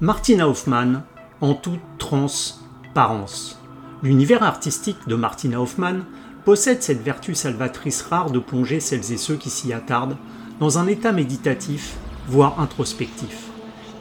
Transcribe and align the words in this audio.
Martina 0.00 0.48
Hoffman 0.48 1.02
en 1.40 1.54
toute 1.54 1.80
transparence. 1.98 3.60
L'univers 4.04 4.44
artistique 4.44 5.08
de 5.08 5.16
Martina 5.16 5.60
Hoffman 5.60 6.02
possède 6.44 6.84
cette 6.84 7.02
vertu 7.02 7.34
salvatrice 7.34 8.02
rare 8.02 8.30
de 8.30 8.38
plonger 8.38 8.78
celles 8.78 9.10
et 9.12 9.16
ceux 9.16 9.34
qui 9.34 9.50
s'y 9.50 9.72
attardent 9.72 10.16
dans 10.60 10.78
un 10.78 10.86
état 10.86 11.10
méditatif, 11.10 11.96
voire 12.28 12.60
introspectif. 12.60 13.48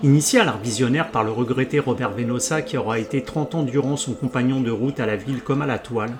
Initié 0.04 0.39
à 0.39 0.43
l'art 0.43 0.60
visionnaire 0.60 1.10
par 1.10 1.23
le 1.23 1.32
regretté 1.32 1.79
Robert 1.79 2.11
Venosa 2.11 2.61
qui 2.61 2.77
aura 2.77 3.00
été 3.00 3.23
30 3.23 3.55
ans 3.55 3.64
durant 3.64 3.98
son 3.98 4.14
compagnon 4.14 4.61
de 4.61 4.70
route 4.70 5.00
à 5.00 5.07
la 5.07 5.16
ville 5.16 5.41
comme 5.41 5.64
à 5.64 5.66
la 5.66 5.79
toile, 5.79 6.14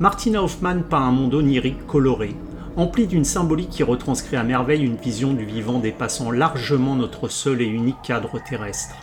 Martina 0.00 0.42
Hoffman 0.42 0.82
peint 0.82 1.02
un 1.02 1.12
monde 1.12 1.34
onirique 1.34 1.86
coloré, 1.86 2.34
empli 2.76 3.06
d'une 3.06 3.24
symbolique 3.24 3.70
qui 3.70 3.84
retranscrit 3.84 4.36
à 4.36 4.42
merveille 4.42 4.84
une 4.84 4.96
vision 4.96 5.34
du 5.34 5.44
vivant 5.44 5.78
dépassant 5.78 6.32
largement 6.32 6.96
notre 6.96 7.28
seul 7.28 7.62
et 7.62 7.66
unique 7.66 8.02
cadre 8.02 8.40
terrestre. 8.42 8.96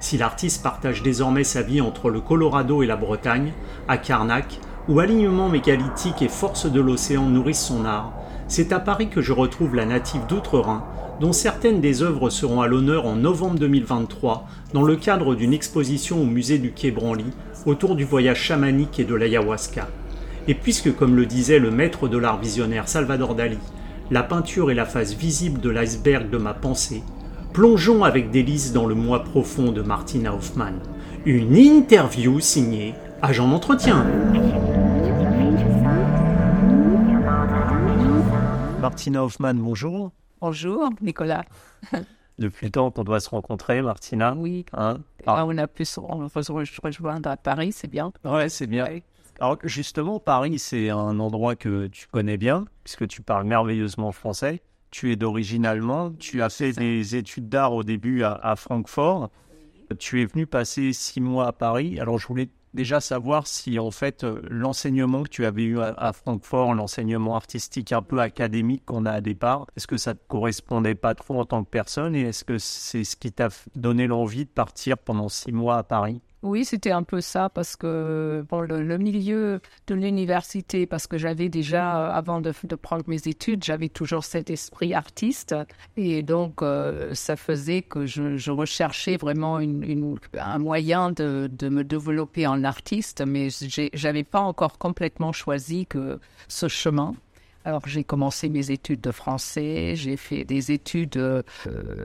Si 0.00 0.16
l'artiste 0.16 0.62
partage 0.62 1.02
désormais 1.02 1.44
sa 1.44 1.62
vie 1.62 1.80
entre 1.80 2.08
le 2.08 2.20
Colorado 2.20 2.82
et 2.82 2.86
la 2.86 2.96
Bretagne, 2.96 3.52
à 3.88 3.98
Carnac, 3.98 4.60
où 4.88 5.00
alignement 5.00 5.48
mégalithique 5.48 6.22
et 6.22 6.28
force 6.28 6.70
de 6.70 6.80
l'océan 6.80 7.26
nourrissent 7.26 7.66
son 7.66 7.84
art, 7.84 8.12
c'est 8.46 8.72
à 8.72 8.80
Paris 8.80 9.08
que 9.08 9.20
je 9.20 9.32
retrouve 9.32 9.74
la 9.74 9.84
native 9.84 10.24
d'Outre-Rhin, 10.26 10.84
dont 11.20 11.32
certaines 11.32 11.80
des 11.80 12.02
œuvres 12.02 12.30
seront 12.30 12.60
à 12.60 12.68
l'honneur 12.68 13.06
en 13.06 13.16
novembre 13.16 13.58
2023 13.58 14.46
dans 14.72 14.82
le 14.82 14.96
cadre 14.96 15.34
d'une 15.34 15.52
exposition 15.52 16.22
au 16.22 16.24
musée 16.24 16.58
du 16.58 16.70
Quai 16.72 16.92
Branly 16.92 17.26
autour 17.66 17.96
du 17.96 18.04
voyage 18.04 18.40
chamanique 18.40 19.00
et 19.00 19.04
de 19.04 19.14
l'ayahuasca. 19.14 19.88
Et 20.46 20.54
puisque, 20.54 20.94
comme 20.94 21.16
le 21.16 21.26
disait 21.26 21.58
le 21.58 21.72
maître 21.72 22.08
de 22.08 22.16
l'art 22.16 22.38
visionnaire 22.38 22.88
Salvador 22.88 23.34
Dali, 23.34 23.58
la 24.10 24.22
peinture 24.22 24.70
est 24.70 24.74
la 24.74 24.86
face 24.86 25.12
visible 25.12 25.60
de 25.60 25.68
l'iceberg 25.68 26.30
de 26.30 26.38
ma 26.38 26.54
pensée, 26.54 27.02
plongeons 27.58 28.04
avec 28.04 28.30
délice 28.30 28.72
dans 28.72 28.86
le 28.86 28.94
moi 28.94 29.24
profond 29.24 29.72
de 29.72 29.82
Martina 29.82 30.32
Hoffman. 30.32 30.74
Une 31.26 31.56
interview 31.56 32.38
signée 32.38 32.94
Agent 33.20 33.48
d'entretien. 33.48 34.06
Martina 38.80 39.24
Hoffman, 39.24 39.54
bonjour. 39.54 40.12
Bonjour, 40.40 40.90
Nicolas. 41.00 41.44
Depuis 42.38 42.66
le 42.66 42.70
temps 42.70 42.92
qu'on 42.92 43.02
doit 43.02 43.18
se 43.18 43.30
rencontrer, 43.30 43.82
Martina. 43.82 44.36
Oui. 44.36 44.64
Hein 44.72 44.98
ah. 45.26 45.44
on 45.44 45.58
a 45.58 45.66
pu 45.66 45.84
se 45.84 45.98
rejoindre 45.98 47.28
à 47.28 47.36
Paris, 47.36 47.72
c'est 47.72 47.90
bien. 47.90 48.12
Ouais, 48.24 48.48
c'est 48.48 48.68
bien. 48.68 48.86
Alors 49.40 49.58
justement, 49.64 50.20
Paris, 50.20 50.60
c'est 50.60 50.90
un 50.90 51.18
endroit 51.18 51.56
que 51.56 51.88
tu 51.88 52.06
connais 52.06 52.36
bien, 52.36 52.66
puisque 52.84 53.08
tu 53.08 53.20
parles 53.20 53.48
merveilleusement 53.48 54.12
français. 54.12 54.62
Tu 54.90 55.12
es 55.12 55.16
d'origine 55.16 55.66
allemande. 55.66 56.18
Tu 56.18 56.42
as 56.42 56.48
fait 56.48 56.72
des 56.72 57.16
études 57.16 57.48
d'art 57.48 57.74
au 57.74 57.84
début 57.84 58.22
à, 58.22 58.32
à 58.32 58.56
Francfort. 58.56 59.30
Tu 59.98 60.22
es 60.22 60.26
venu 60.26 60.46
passer 60.46 60.92
six 60.92 61.20
mois 61.20 61.46
à 61.46 61.52
Paris. 61.52 61.98
Alors 62.00 62.18
je 62.18 62.26
voulais 62.26 62.50
déjà 62.74 63.00
savoir 63.00 63.46
si 63.46 63.78
en 63.78 63.90
fait 63.90 64.24
euh, 64.24 64.40
l'enseignement 64.48 65.22
que 65.22 65.28
tu 65.28 65.44
avais 65.44 65.64
eu 65.64 65.80
à, 65.80 66.12
Francfort, 66.12 66.74
l'enseignement 66.74 67.36
artistique 67.36 67.92
un 67.92 68.02
peu 68.02 68.20
académique 68.20 68.84
qu'on 68.84 69.06
a 69.06 69.12
à 69.12 69.20
départ, 69.20 69.66
est-ce 69.76 69.86
que 69.86 69.96
ça 69.96 70.14
te 70.14 70.20
correspondait 70.28 70.94
pas 70.94 71.14
trop 71.14 71.40
en 71.40 71.44
tant 71.44 71.64
que 71.64 71.70
personne 71.70 72.14
et 72.14 72.22
est-ce 72.22 72.44
que 72.44 72.58
c'est 72.58 73.04
ce 73.04 73.16
qui 73.16 73.32
t'a 73.32 73.48
donné 73.74 74.06
l'envie 74.06 74.44
de 74.44 74.50
partir 74.50 74.98
pendant 74.98 75.28
six 75.28 75.52
mois 75.52 75.78
à 75.78 75.82
Paris? 75.82 76.20
Oui, 76.42 76.64
c'était 76.64 76.92
un 76.92 77.02
peu 77.02 77.20
ça 77.20 77.48
parce 77.48 77.74
que 77.74 78.44
le, 78.50 78.98
milieu 78.98 79.60
de 79.88 79.94
l'université, 79.94 80.86
parce 80.86 81.08
que 81.08 81.18
j'avais 81.18 81.48
déjà, 81.48 81.98
euh, 81.98 82.10
avant 82.12 82.40
de, 82.40 82.52
prendre 82.76 83.04
mes 83.08 83.26
études, 83.26 83.64
j'avais 83.64 83.88
toujours 83.88 84.24
cet 84.24 84.48
esprit 84.48 84.94
artiste 84.94 85.54
et 85.96 86.22
donc 86.22 86.62
euh, 86.62 87.12
ça 87.14 87.34
faisait 87.34 87.82
que 87.82 88.06
je, 88.06 88.50
recherchais 88.50 89.16
vraiment 89.16 89.56
un 89.58 90.58
moyen 90.58 91.10
de, 91.10 91.50
de, 91.52 91.68
me 91.68 91.82
développer 91.82 92.46
en 92.46 92.62
artiste, 92.64 93.22
mais 93.26 93.48
j'avais 93.92 94.24
pas 94.24 94.40
encore 94.40 94.78
complètement 94.78 95.32
choisi 95.32 95.86
ce 96.48 96.68
chemin. 96.68 97.14
Alors 97.64 97.86
j'ai 97.86 98.04
commencé 98.04 98.48
mes 98.48 98.70
études 98.70 99.00
de 99.00 99.10
français, 99.10 99.94
j'ai 99.94 100.16
fait 100.16 100.44
des 100.44 100.72
études 100.72 101.16
euh, 101.16 101.42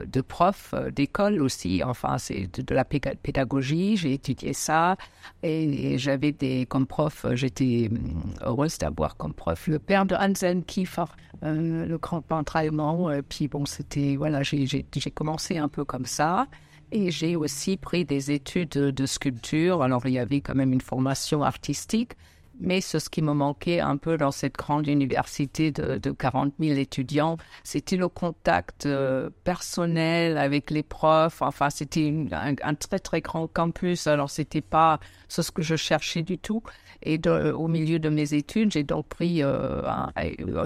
de 0.04 0.20
prof 0.20 0.74
euh, 0.74 0.90
d'école 0.90 1.40
aussi, 1.40 1.82
enfin 1.84 2.18
c'est 2.18 2.48
de, 2.60 2.74
la 2.74 2.84
pédagogie, 2.84 3.96
j'ai 3.96 4.12
étudié 4.12 4.52
ça 4.52 4.96
et, 5.42 5.96
j'avais 5.96 6.32
des 6.32 6.66
comme 6.66 6.86
prof, 6.86 7.24
euh, 7.24 7.36
j'étais 7.36 7.88
hum, 7.90 8.34
heureuse 8.42 8.78
d'avoir 8.78 9.16
comme 9.16 9.32
prof 9.32 9.68
le 9.68 9.78
père 9.78 10.06
de 10.06 10.14
Hansen 10.16 10.64
Kiefer, 10.64 11.04
le 11.42 11.96
grand 11.98 12.20
peintre 12.20 12.56
allemand. 12.56 13.10
Et 13.10 13.22
puis 13.22 13.48
bon, 13.48 13.66
c'était 13.66 14.16
voilà, 14.16 14.42
j'ai 14.42 14.86
commencé 15.14 15.58
un 15.58 15.68
peu 15.68 15.84
comme 15.84 16.06
ça. 16.06 16.46
Et 16.92 17.10
j'ai 17.10 17.34
aussi 17.34 17.76
pris 17.76 18.04
des 18.04 18.30
études 18.30 18.68
de 18.68 19.06
sculpture. 19.06 19.82
Alors, 19.82 20.06
il 20.06 20.12
y 20.12 20.18
avait 20.18 20.40
quand 20.40 20.54
même 20.54 20.72
une 20.72 20.80
formation 20.80 21.42
artistique, 21.42 22.12
mais 22.60 22.80
ce 22.80 22.98
qui 23.08 23.22
me 23.22 23.32
manquait 23.32 23.80
un 23.80 23.96
peu 23.96 24.16
dans 24.16 24.30
cette 24.30 24.54
grande 24.54 24.86
université 24.86 25.70
de, 25.70 25.98
de 25.98 26.10
40 26.10 26.54
000 26.58 26.78
étudiants, 26.78 27.36
c'était 27.62 27.96
le 27.96 28.08
contact 28.08 28.86
euh, 28.86 29.30
personnel 29.44 30.38
avec 30.38 30.70
les 30.70 30.82
profs. 30.82 31.42
Enfin, 31.42 31.70
c'était 31.70 32.12
un, 32.32 32.74
très 32.74 32.98
très 32.98 33.20
grand 33.20 33.46
campus. 33.48 34.06
Alors, 34.06 34.30
c'était 34.30 34.60
pas 34.60 35.00
ce 35.28 35.42
que 35.50 35.62
je 35.62 35.76
cherchais 35.76 36.22
du 36.22 36.38
tout. 36.38 36.62
Et 37.02 37.20
au 37.28 37.68
milieu 37.68 37.98
de 37.98 38.08
mes 38.08 38.34
études, 38.34 38.72
j'ai 38.72 38.84
donc 38.84 39.06
pris 39.08 39.42
euh, 39.42 39.82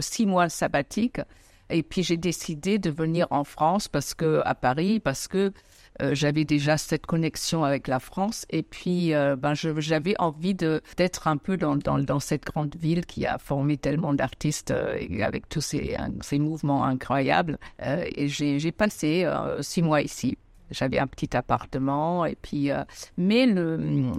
six 0.00 0.26
mois 0.26 0.48
sabbatique. 0.48 1.20
Et 1.70 1.82
puis 1.82 2.02
j'ai 2.02 2.16
décidé 2.16 2.78
de 2.78 2.90
venir 2.90 3.26
en 3.30 3.44
France 3.44 3.88
parce 3.88 4.14
que 4.14 4.40
à 4.44 4.54
Paris 4.54 5.00
parce 5.00 5.28
que 5.28 5.52
euh, 6.00 6.14
j'avais 6.14 6.44
déjà 6.44 6.76
cette 6.76 7.06
connexion 7.06 7.64
avec 7.64 7.88
la 7.88 7.98
France 7.98 8.46
et 8.50 8.62
puis 8.62 9.14
euh, 9.14 9.34
ben, 9.34 9.54
j'avais 9.54 10.14
envie 10.18 10.54
d'être 10.54 11.26
un 11.26 11.36
peu 11.36 11.56
dans, 11.56 11.76
dans, 11.76 12.20
cette 12.20 12.44
grande 12.44 12.76
ville 12.76 13.04
qui 13.04 13.26
a 13.26 13.38
formé 13.38 13.76
tellement 13.76 14.14
d'artistes 14.14 14.70
euh, 14.70 14.96
avec 15.22 15.48
tous 15.48 15.60
ces, 15.60 15.96
mouvements 16.38 16.84
incroyables. 16.84 17.58
et 17.80 18.28
j'ai 18.28 18.72
passé 18.72 19.28
six 19.60 19.82
mois 19.82 20.02
ici. 20.02 20.38
J'avais 20.70 20.98
un 20.98 21.06
petit 21.06 21.36
appartement 21.36 22.24
et 22.26 22.36
puis 22.36 22.70
mais 23.16 23.46
le, 23.46 24.12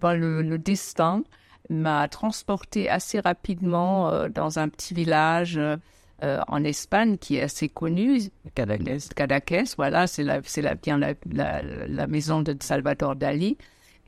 ben, 0.00 0.14
le 0.14 0.58
destin 0.58 1.22
m'a 1.70 2.08
transporté 2.08 2.88
assez 2.88 3.20
rapidement 3.20 4.28
dans 4.28 4.58
un 4.58 4.68
petit 4.68 4.94
village 4.94 5.60
euh, 6.22 6.40
en 6.48 6.64
Espagne 6.64 7.18
qui 7.18 7.36
est 7.36 7.42
assez 7.42 7.68
connu, 7.68 8.20
Cadaqués, 8.54 9.64
voilà, 9.76 10.06
c'est 10.06 10.22
la, 10.22 10.40
c'est 10.44 10.62
la, 10.62 10.74
bien 10.74 10.98
la, 10.98 11.14
la, 11.30 12.06
maison 12.06 12.40
de 12.40 12.56
Salvador 12.60 13.16
Dali. 13.16 13.58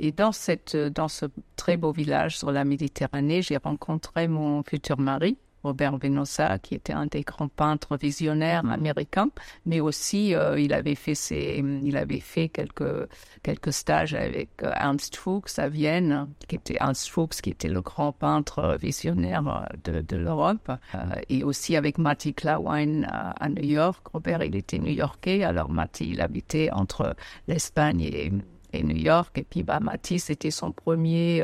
Et 0.00 0.12
dans, 0.12 0.32
cette, 0.32 0.76
dans 0.76 1.08
ce 1.08 1.26
très 1.56 1.76
beau 1.76 1.92
village 1.92 2.38
sur 2.38 2.50
la 2.52 2.64
Méditerranée, 2.64 3.42
j'ai 3.42 3.56
rencontré 3.56 4.28
mon 4.28 4.62
futur 4.62 4.98
mari, 4.98 5.36
Robert 5.62 5.98
Venosa, 5.98 6.58
qui 6.58 6.74
était 6.74 6.92
un 6.92 7.06
des 7.06 7.22
grands 7.22 7.48
peintres 7.48 7.96
visionnaires 7.96 8.64
américains, 8.70 9.30
mais 9.66 9.80
aussi 9.80 10.34
euh, 10.34 10.58
il 10.58 10.72
avait 10.72 10.94
fait 10.94 11.14
il 11.28 11.96
avait 11.96 12.20
fait 12.20 12.48
quelques 12.48 13.08
quelques 13.42 13.72
stages 13.72 14.14
avec 14.14 14.50
euh, 14.62 14.72
Ernst 14.74 15.16
Fuchs 15.16 15.58
à 15.58 15.68
Vienne, 15.68 16.28
qui 16.46 16.56
était 16.56 16.76
Ernst 16.80 17.08
Fuchs, 17.08 17.40
qui 17.42 17.50
était 17.50 17.68
le 17.68 17.80
grand 17.80 18.12
peintre 18.12 18.78
visionnaire 18.80 19.68
de, 19.84 20.00
de 20.00 20.16
l'Europe, 20.16 20.70
euh, 20.94 20.98
et 21.28 21.42
aussi 21.44 21.76
avec 21.76 21.98
Matty 21.98 22.34
Klawein 22.34 23.02
à, 23.04 23.48
New 23.48 23.64
York. 23.64 24.06
Robert, 24.12 24.42
il 24.42 24.54
était 24.54 24.78
new-yorkais, 24.78 25.42
alors 25.42 25.70
Matty, 25.70 26.10
il 26.10 26.20
habitait 26.20 26.70
entre 26.70 27.16
l'Espagne 27.46 28.02
et 28.02 28.32
et 28.74 28.82
New 28.82 28.96
York. 28.96 29.38
Et 29.38 29.44
puis, 29.44 29.62
bah, 29.62 29.80
Matty, 29.80 30.18
c'était 30.18 30.50
son 30.50 30.72
premier, 30.72 31.42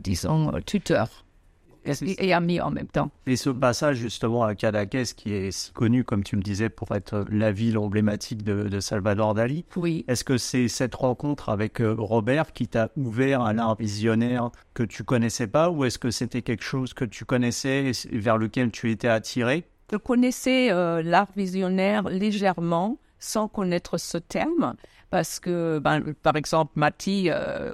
disons, 0.00 0.52
tuteur 0.64 1.26
et 2.18 2.32
amis 2.32 2.60
en 2.60 2.70
même 2.70 2.86
temps. 2.86 3.10
Et 3.26 3.36
ce 3.36 3.50
passage 3.50 3.96
justement 3.96 4.44
à 4.44 4.54
Cadaqués, 4.54 5.04
qui 5.16 5.32
est 5.32 5.50
si 5.50 5.72
connu, 5.72 6.04
comme 6.04 6.22
tu 6.22 6.36
me 6.36 6.42
disais, 6.42 6.68
pour 6.68 6.94
être 6.94 7.24
la 7.30 7.52
ville 7.52 7.78
emblématique 7.78 8.42
de, 8.42 8.80
Salvador 8.80 9.34
Dali. 9.34 9.64
Oui. 9.76 10.04
Est-ce 10.08 10.24
que 10.24 10.38
c'est 10.38 10.68
cette 10.68 10.94
rencontre 10.94 11.48
avec 11.48 11.80
euh, 11.80 11.94
Robert 11.98 12.52
qui 12.52 12.68
t'a 12.68 12.90
ouvert 12.96 13.42
à 13.42 13.52
l'art 13.52 13.76
visionnaire 13.76 14.50
que 14.74 14.82
tu 14.82 15.02
connaissais 15.02 15.48
pas, 15.48 15.70
ou 15.70 15.84
est-ce 15.84 15.98
que 15.98 16.10
c'était 16.10 16.42
quelque 16.42 16.62
chose 16.62 16.94
que 16.94 17.04
tu 17.04 17.24
connaissais 17.24 17.90
et 17.90 18.18
vers 18.18 18.38
lequel 18.38 18.70
tu 18.70 18.90
étais 18.90 19.08
attiré? 19.08 19.64
Je 19.90 19.96
connaissais 19.96 20.70
euh, 20.70 21.02
l'art 21.02 21.28
visionnaire 21.36 22.08
légèrement, 22.08 22.98
sans 23.18 23.48
connaître 23.48 23.98
ce 23.98 24.18
terme 24.18 24.74
parce 25.10 25.40
que, 25.40 25.78
ben, 25.78 26.14
par 26.22 26.36
exemple, 26.36 26.72
Matty 26.74 27.28
euh, 27.30 27.72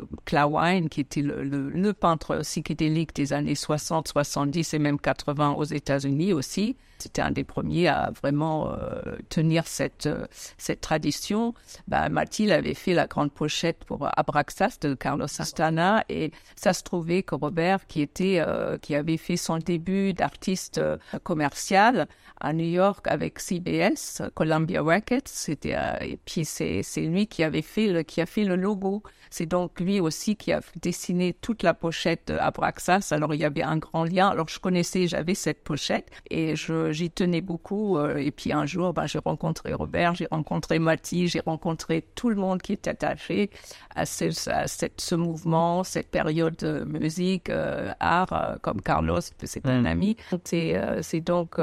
qui 0.88 1.00
était 1.00 1.22
le, 1.22 1.92
peintre 1.92 2.38
psychédélique 2.38 3.14
des 3.14 3.32
années 3.32 3.54
60, 3.54 4.08
70 4.08 4.75
et 4.75 4.78
même 4.78 4.98
80 4.98 5.52
aux 5.52 5.64
États-Unis 5.64 6.32
aussi, 6.32 6.76
c'était 7.04 7.22
un 7.22 7.30
des 7.30 7.44
premiers 7.44 7.88
à 7.88 8.10
vraiment 8.22 8.70
tenir 9.28 9.66
cette, 9.66 10.08
cette 10.58 10.80
tradition. 10.80 11.54
Bah, 11.88 12.08
Mathilde 12.08 12.50
avait 12.50 12.74
fait 12.74 12.94
la 12.94 13.06
grande 13.06 13.32
pochette 13.32 13.84
pour 13.84 14.08
Abraxas 14.16 14.78
de 14.80 14.94
Carlos 14.94 15.28
Santana 15.28 16.04
et 16.08 16.32
ça 16.56 16.72
se 16.72 16.82
trouvait 16.82 17.22
que 17.22 17.34
Robert, 17.34 17.86
qui 17.86 18.00
était, 18.00 18.42
qui 18.82 18.94
avait 18.94 19.16
fait 19.16 19.36
son 19.36 19.58
début 19.58 20.12
d'artiste 20.14 20.80
commercial 21.22 22.08
à 22.40 22.52
New 22.52 22.64
York 22.66 23.06
avec 23.06 23.38
CBS, 23.38 24.22
Columbia 24.34 24.82
Records, 24.82 25.20
c'était, 25.26 25.76
et 26.00 26.18
puis 26.24 26.44
c'est, 26.44 26.82
c'est 26.82 27.02
lui 27.02 27.26
qui 27.26 27.42
avait 27.42 27.62
fait 27.62 27.86
le, 27.86 28.02
qui 28.02 28.20
a 28.20 28.26
fait 28.26 28.44
le 28.44 28.56
logo. 28.56 29.02
C'est 29.30 29.46
donc 29.46 29.80
lui 29.80 30.00
aussi 30.00 30.36
qui 30.36 30.52
a 30.52 30.60
dessiné 30.80 31.32
toute 31.32 31.62
la 31.62 31.74
pochette 31.74 32.30
Abraxas. 32.38 33.08
Alors 33.10 33.34
il 33.34 33.40
y 33.40 33.44
avait 33.44 33.62
un 33.62 33.78
grand 33.78 34.04
lien. 34.04 34.28
Alors 34.28 34.48
je 34.48 34.60
connaissais, 34.60 35.06
j'avais 35.06 35.34
cette 35.34 35.62
pochette 35.64 36.10
et 36.30 36.54
je, 36.56 36.92
j'y 36.94 37.11
tenais 37.11 37.41
beaucoup. 37.43 37.99
Euh, 37.99 38.17
et 38.17 38.31
puis 38.31 38.52
un 38.52 38.64
jour, 38.64 38.94
ben, 38.94 39.06
j'ai 39.06 39.19
rencontré 39.19 39.75
Robert, 39.75 40.14
j'ai 40.14 40.29
rencontré 40.31 40.79
Mathilde, 40.79 41.29
j'ai 41.29 41.41
rencontré 41.41 42.05
tout 42.14 42.31
le 42.31 42.37
monde 42.37 42.62
qui 42.62 42.73
était 42.73 42.91
attaché 42.91 43.50
à 43.94 44.06
ce, 44.06 44.49
à 44.49 44.67
cette, 44.67 45.00
ce 45.00 45.14
mouvement, 45.14 45.85
cette 45.85 46.11
période 46.11 46.56
de 46.56 46.85
musique, 46.85 47.50
euh, 47.50 47.93
art, 48.00 48.32
euh, 48.32 48.56
comme 48.62 48.81
Carlos, 48.81 49.20
c'est 49.20 49.67
un 49.67 49.85
ami. 49.85 50.17
C'est, 50.44 50.81
c'est 51.02 51.20
donc 51.20 51.61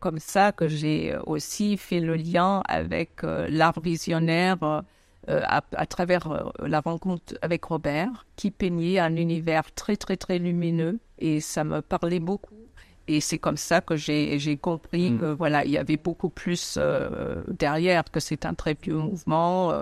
comme 0.00 0.18
ça 0.18 0.52
que 0.52 0.68
j'ai 0.68 1.16
aussi 1.26 1.76
fait 1.76 2.00
le 2.00 2.16
lien 2.16 2.62
avec 2.68 3.22
l'art 3.22 3.80
visionnaire 3.80 4.82
à, 5.28 5.86
travers 5.86 6.52
la 6.60 6.80
rencontre 6.80 7.34
avec 7.42 7.64
Robert, 7.64 8.26
qui 8.36 8.50
peignait 8.50 8.98
un 8.98 9.16
univers 9.16 9.72
très, 9.74 9.96
très, 9.96 10.16
très 10.16 10.38
lumineux. 10.38 10.98
Et 11.18 11.40
ça 11.40 11.64
me 11.64 11.80
parlait 11.82 12.20
beaucoup. 12.20 12.69
Et 13.08 13.20
c'est 13.20 13.38
comme 13.38 13.56
ça 13.56 13.80
que 13.80 13.96
j'ai 13.96 14.56
compris 14.56 15.10
mm. 15.10 15.18
que 15.18 15.26
voilà, 15.26 15.64
il 15.64 15.70
y 15.70 15.78
avait 15.78 15.96
beaucoup 15.96 16.28
plus 16.28 16.76
euh, 16.78 17.42
derrière, 17.48 18.04
que 18.04 18.20
c'est 18.20 18.46
un 18.46 18.54
très 18.54 18.76
vieux 18.80 18.96
mouvement. 18.96 19.72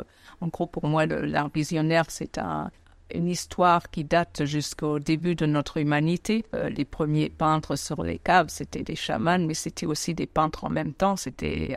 en 0.41 0.47
gros, 0.49 0.67
pour 0.67 0.87
moi, 0.87 1.07
l'art 1.07 1.51
visionnaire, 1.55 2.05
c'est 2.09 2.39
un, 2.39 2.71
une 3.15 3.29
histoire 3.29 3.91
qui 3.91 4.05
date 4.05 4.45
jusqu'au 4.45 4.99
début 4.99 5.35
de 5.35 5.47
notre 5.47 5.79
humanité. 5.79 6.45
les 6.53 6.85
premiers 6.85 7.31
peintres 7.31 7.77
sur 7.77 8.03
les 8.03 8.19
caves, 8.19 8.49
c'était 8.49 8.83
des 8.83 8.97
chamans, 8.97 9.39
mais 9.39 9.55
c'était 9.55 9.87
aussi 9.87 10.15
des 10.15 10.27
peintres 10.27 10.65
en 10.65 10.71
même 10.71 10.93
temps. 10.93 11.17
C'était 11.17 11.77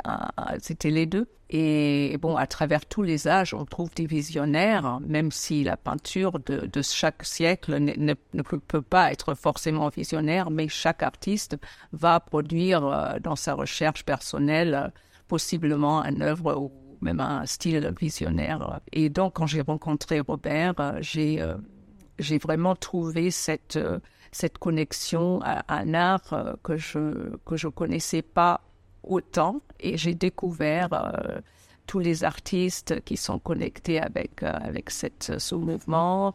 c'était 0.60 0.89
les 0.92 1.06
deux. 1.06 1.28
Et 1.54 2.18
bon, 2.22 2.38
à 2.38 2.48
travers 2.48 2.86
tous 2.86 3.04
les 3.04 3.28
âges, 3.28 3.54
on 3.54 3.66
trouve 3.66 3.94
des 3.94 4.06
visionnaires, 4.06 5.01
même 5.01 5.31
si 5.31 5.66
la 5.66 5.75
peinture 5.75 6.39
de, 6.39 6.66
de 6.66 6.81
chaque 6.81 7.25
siècle 7.25 7.78
ne, 7.78 8.13
ne, 8.33 8.42
peut 8.42 8.81
pas 8.81 9.12
être 9.12 9.33
forcément 9.33 9.89
visionnaire, 9.89 10.50
mais 10.50 10.69
chaque 10.69 11.04
artiste 11.04 11.57
va 11.92 12.22
produire 12.22 12.86
euh, 12.86 13.19
dans 13.19 13.36
sa 13.36 13.54
recherche 13.54 14.06
personnelle 14.06 14.74
euh, 14.74 14.88
possiblement 15.28 16.06
une 16.06 16.22
œuvre 16.22 16.72
même 17.01 17.19
un 17.19 17.45
style 17.45 17.94
visionnaire. 18.00 18.80
Et 18.92 19.09
donc, 19.09 19.33
quand 19.33 19.48
j'ai 19.48 19.62
rencontré 19.62 20.19
Robert, 20.19 20.75
euh, 20.80 20.98
j'ai 21.01 21.44
j'ai 22.19 22.38
vraiment 22.38 22.75
trouvé 22.75 23.31
cette 23.31 23.80
cette 24.31 24.57
connexion 24.57 25.42
à 25.44 25.63
un 25.74 25.94
art 25.94 26.57
que 26.63 26.77
je 26.77 27.36
que 27.45 27.57
je 27.57 27.68
connaissais 27.68 28.21
pas 28.21 28.62
autant 29.03 29.62
et 29.80 29.98
j'ai 29.98 30.13
découvert 30.13 30.89
euh, 30.94 31.39
tous 31.88 32.00
les 32.00 32.24
artistes 32.24 33.01
qui 33.01 33.18
sont 33.18 33.39
connectés 33.39 34.00
avec, 34.00 34.44
euh, 34.44 34.51
avec 34.62 34.89
cette, 34.89 35.39
ce 35.39 35.56
mouvement 35.56 36.33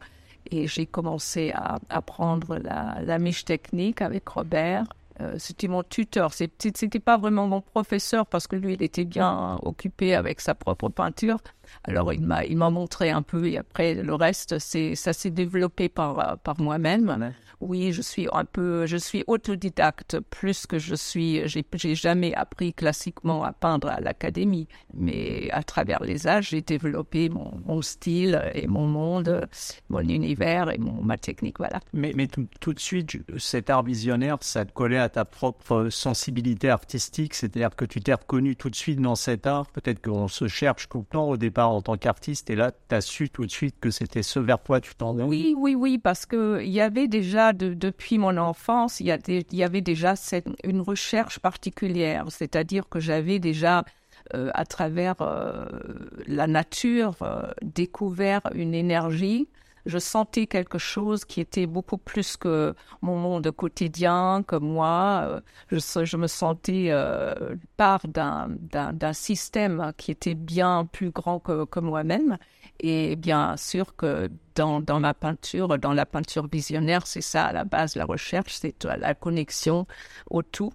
et 0.50 0.66
j'ai 0.66 0.86
commencé 0.86 1.52
à 1.54 1.78
apprendre 1.88 2.58
la, 2.58 2.98
la 3.02 3.18
miche 3.18 3.44
technique 3.44 4.00
avec 4.00 4.28
Robert. 4.28 4.84
Euh, 5.20 5.36
c'était 5.38 5.68
mon 5.68 5.82
tuteur. 5.82 6.32
C'était 6.34 7.00
pas 7.00 7.16
vraiment 7.16 7.46
mon 7.46 7.60
professeur 7.60 8.26
parce 8.26 8.46
que 8.46 8.56
lui, 8.56 8.74
il 8.74 8.82
était 8.82 9.04
bien 9.04 9.58
occupé 9.62 10.14
avec 10.14 10.40
sa 10.40 10.54
propre 10.54 10.88
peinture. 10.88 11.38
Alors, 11.84 12.12
il 12.12 12.22
m'a, 12.22 12.44
il 12.44 12.56
m'a 12.56 12.70
montré 12.70 13.10
un 13.10 13.22
peu 13.22 13.46
et 13.46 13.58
après, 13.58 13.94
le 13.94 14.14
reste, 14.14 14.58
c'est, 14.58 14.94
ça 14.94 15.12
s'est 15.12 15.30
développé 15.30 15.88
par, 15.88 16.38
par 16.38 16.60
moi-même. 16.60 17.32
Oui, 17.60 17.92
je 17.92 18.02
suis 18.02 18.28
un 18.32 18.44
peu, 18.44 18.86
je 18.86 18.98
suis 18.98 19.24
autodidacte 19.26 20.20
plus 20.20 20.66
que 20.66 20.78
je 20.78 20.94
suis, 20.94 21.48
j'ai, 21.48 21.64
j'ai 21.74 21.94
jamais 21.94 22.34
appris 22.34 22.74
classiquement 22.74 23.44
à 23.44 23.52
peindre 23.52 23.88
à 23.88 24.00
l'académie, 24.00 24.68
mais 24.92 25.48
à 25.52 25.62
travers 25.62 26.02
les 26.02 26.26
âges, 26.26 26.50
j'ai 26.50 26.60
développé 26.60 27.30
mon, 27.30 27.58
mon, 27.64 27.80
style 27.80 28.42
et 28.54 28.66
mon 28.66 28.86
monde, 28.86 29.48
mon 29.88 30.00
univers 30.00 30.70
et 30.70 30.78
mon, 30.78 31.02
ma 31.02 31.16
technique, 31.16 31.58
voilà. 31.58 31.80
Mais, 31.94 32.12
mais 32.14 32.26
tout, 32.26 32.46
tout, 32.60 32.74
de 32.74 32.78
suite, 32.78 33.18
cet 33.38 33.70
art 33.70 33.82
visionnaire, 33.82 34.36
ça 34.42 34.66
te 34.66 34.72
collait 34.72 34.98
à 34.98 35.08
ta 35.08 35.24
propre 35.24 35.88
sensibilité 35.90 36.68
artistique, 36.68 37.32
c'est-à-dire 37.32 37.74
que 37.74 37.86
tu 37.86 38.00
t'es 38.00 38.14
reconnu 38.14 38.56
tout 38.56 38.68
de 38.68 38.76
suite 38.76 39.00
dans 39.00 39.16
cet 39.16 39.46
art, 39.46 39.66
peut-être 39.70 40.02
qu'on 40.02 40.28
se 40.28 40.46
cherche 40.46 40.88
tout 40.90 40.98
le 40.98 41.04
temps 41.04 41.28
au 41.28 41.38
en 41.64 41.80
tant 41.80 41.96
qu'artiste, 41.96 42.50
et 42.50 42.56
là, 42.56 42.72
tu 42.88 42.94
as 42.94 43.00
su 43.00 43.30
tout 43.30 43.46
de 43.46 43.50
suite 43.50 43.76
que 43.80 43.90
c'était 43.90 44.22
ce 44.22 44.38
vers 44.38 44.62
quoi 44.62 44.80
tu 44.80 44.94
t'en 44.94 45.18
Oui, 45.18 45.54
oui, 45.56 45.74
oui, 45.74 45.98
parce 45.98 46.26
qu'il 46.26 46.68
y 46.68 46.80
avait 46.80 47.08
déjà 47.08 47.52
depuis 47.52 48.18
mon 48.18 48.36
enfance, 48.36 49.00
il 49.00 49.06
y, 49.06 49.62
avait 49.62 49.80
déjà 49.80 50.14
une 50.64 50.80
recherche 50.80 51.38
particulière, 51.38 52.26
c'est-à-dire 52.28 52.88
que 52.88 53.00
j'avais 53.00 53.38
déjà, 53.38 53.84
euh, 54.34 54.50
à 54.54 54.64
travers 54.64 55.16
euh, 55.20 55.66
la 56.26 56.46
nature, 56.46 57.14
euh, 57.22 57.42
découvert 57.62 58.42
une 58.54 58.74
énergie. 58.74 59.48
Je 59.86 59.98
sentais 59.98 60.46
quelque 60.46 60.78
chose 60.78 61.24
qui 61.24 61.40
était 61.40 61.66
beaucoup 61.66 61.96
plus 61.96 62.36
que 62.36 62.74
mon 63.02 63.16
monde 63.16 63.50
quotidien, 63.50 64.42
que 64.46 64.56
moi. 64.56 65.40
Je, 65.70 65.78
je 66.04 66.16
me 66.16 66.26
sentais 66.26 66.92
part 67.76 68.02
d'un 68.08 69.12
système 69.12 69.92
qui 69.96 70.10
était 70.10 70.34
bien 70.34 70.84
plus 70.84 71.10
grand 71.10 71.38
que, 71.40 71.64
que 71.64 71.80
moi-même. 71.80 72.36
Et 72.80 73.16
bien 73.16 73.56
sûr 73.56 73.96
que 73.96 74.30
dans, 74.54 74.80
dans, 74.80 75.00
ma 75.00 75.14
peinture, 75.14 75.78
dans 75.78 75.92
la 75.92 76.06
peinture 76.06 76.46
visionnaire, 76.46 77.06
c'est 77.06 77.20
ça 77.20 77.46
à 77.46 77.52
la 77.52 77.64
base, 77.64 77.96
la 77.96 78.04
recherche, 78.04 78.54
c'est 78.54 78.84
la 78.84 79.14
connexion 79.14 79.86
au 80.30 80.42
tout, 80.42 80.72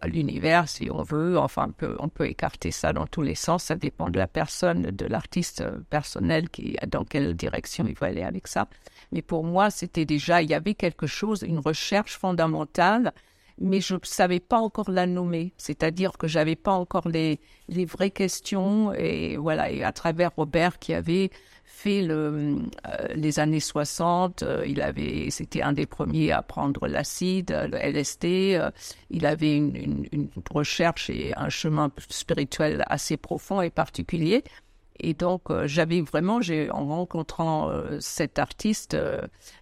à 0.00 0.08
l'univers 0.08 0.68
si 0.68 0.90
on 0.90 1.02
veut. 1.02 1.38
Enfin, 1.38 1.66
on 1.68 1.72
peut, 1.72 1.96
on 1.98 2.08
peut 2.08 2.26
écarter 2.26 2.70
ça 2.70 2.92
dans 2.92 3.06
tous 3.06 3.22
les 3.22 3.34
sens, 3.34 3.64
ça 3.64 3.76
dépend 3.76 4.10
de 4.10 4.18
la 4.18 4.26
personne, 4.26 4.82
de 4.82 5.06
l'artiste 5.06 5.64
personnel, 5.90 6.48
qui, 6.50 6.76
dans 6.88 7.04
quelle 7.04 7.34
direction 7.34 7.86
il 7.86 7.94
va 7.94 8.08
aller 8.08 8.22
avec 8.22 8.46
ça. 8.46 8.68
Mais 9.12 9.22
pour 9.22 9.44
moi, 9.44 9.70
c'était 9.70 10.04
déjà, 10.04 10.42
il 10.42 10.50
y 10.50 10.54
avait 10.54 10.74
quelque 10.74 11.06
chose, 11.06 11.42
une 11.42 11.58
recherche 11.58 12.16
fondamentale 12.16 13.12
mais 13.60 13.80
je 13.80 13.94
ne 13.94 14.00
savais 14.02 14.40
pas 14.40 14.58
encore 14.58 14.90
la 14.90 15.06
nommer. 15.06 15.52
C'est-à-dire 15.56 16.12
que 16.12 16.26
j'avais 16.26 16.56
pas 16.56 16.72
encore 16.72 17.08
les, 17.08 17.40
les 17.68 17.84
vraies 17.84 18.10
questions. 18.10 18.92
Et 18.94 19.36
voilà, 19.36 19.70
et 19.70 19.82
à 19.82 19.92
travers 19.92 20.30
Robert 20.36 20.78
qui 20.78 20.94
avait 20.94 21.30
fait 21.68 22.00
le, 22.02 22.14
euh, 22.86 23.08
les 23.14 23.38
années 23.38 23.60
60, 23.60 24.42
euh, 24.42 24.64
il 24.66 24.80
avait, 24.80 25.28
c'était 25.30 25.60
un 25.60 25.74
des 25.74 25.84
premiers 25.84 26.32
à 26.32 26.40
prendre 26.42 26.88
l'acide, 26.88 27.50
le 27.70 27.76
LSD. 27.76 28.56
Euh, 28.58 28.70
il 29.10 29.26
avait 29.26 29.54
une, 29.54 29.76
une, 29.76 30.08
une, 30.10 30.28
recherche 30.50 31.10
et 31.10 31.34
un 31.36 31.50
chemin 31.50 31.90
spirituel 32.08 32.84
assez 32.88 33.18
profond 33.18 33.60
et 33.60 33.70
particulier. 33.70 34.44
Et 34.98 35.12
donc, 35.12 35.42
j'avais 35.66 36.00
vraiment, 36.00 36.40
j'ai, 36.40 36.70
en 36.70 36.86
rencontrant 36.86 37.70
cet 38.00 38.40
artiste, 38.40 38.96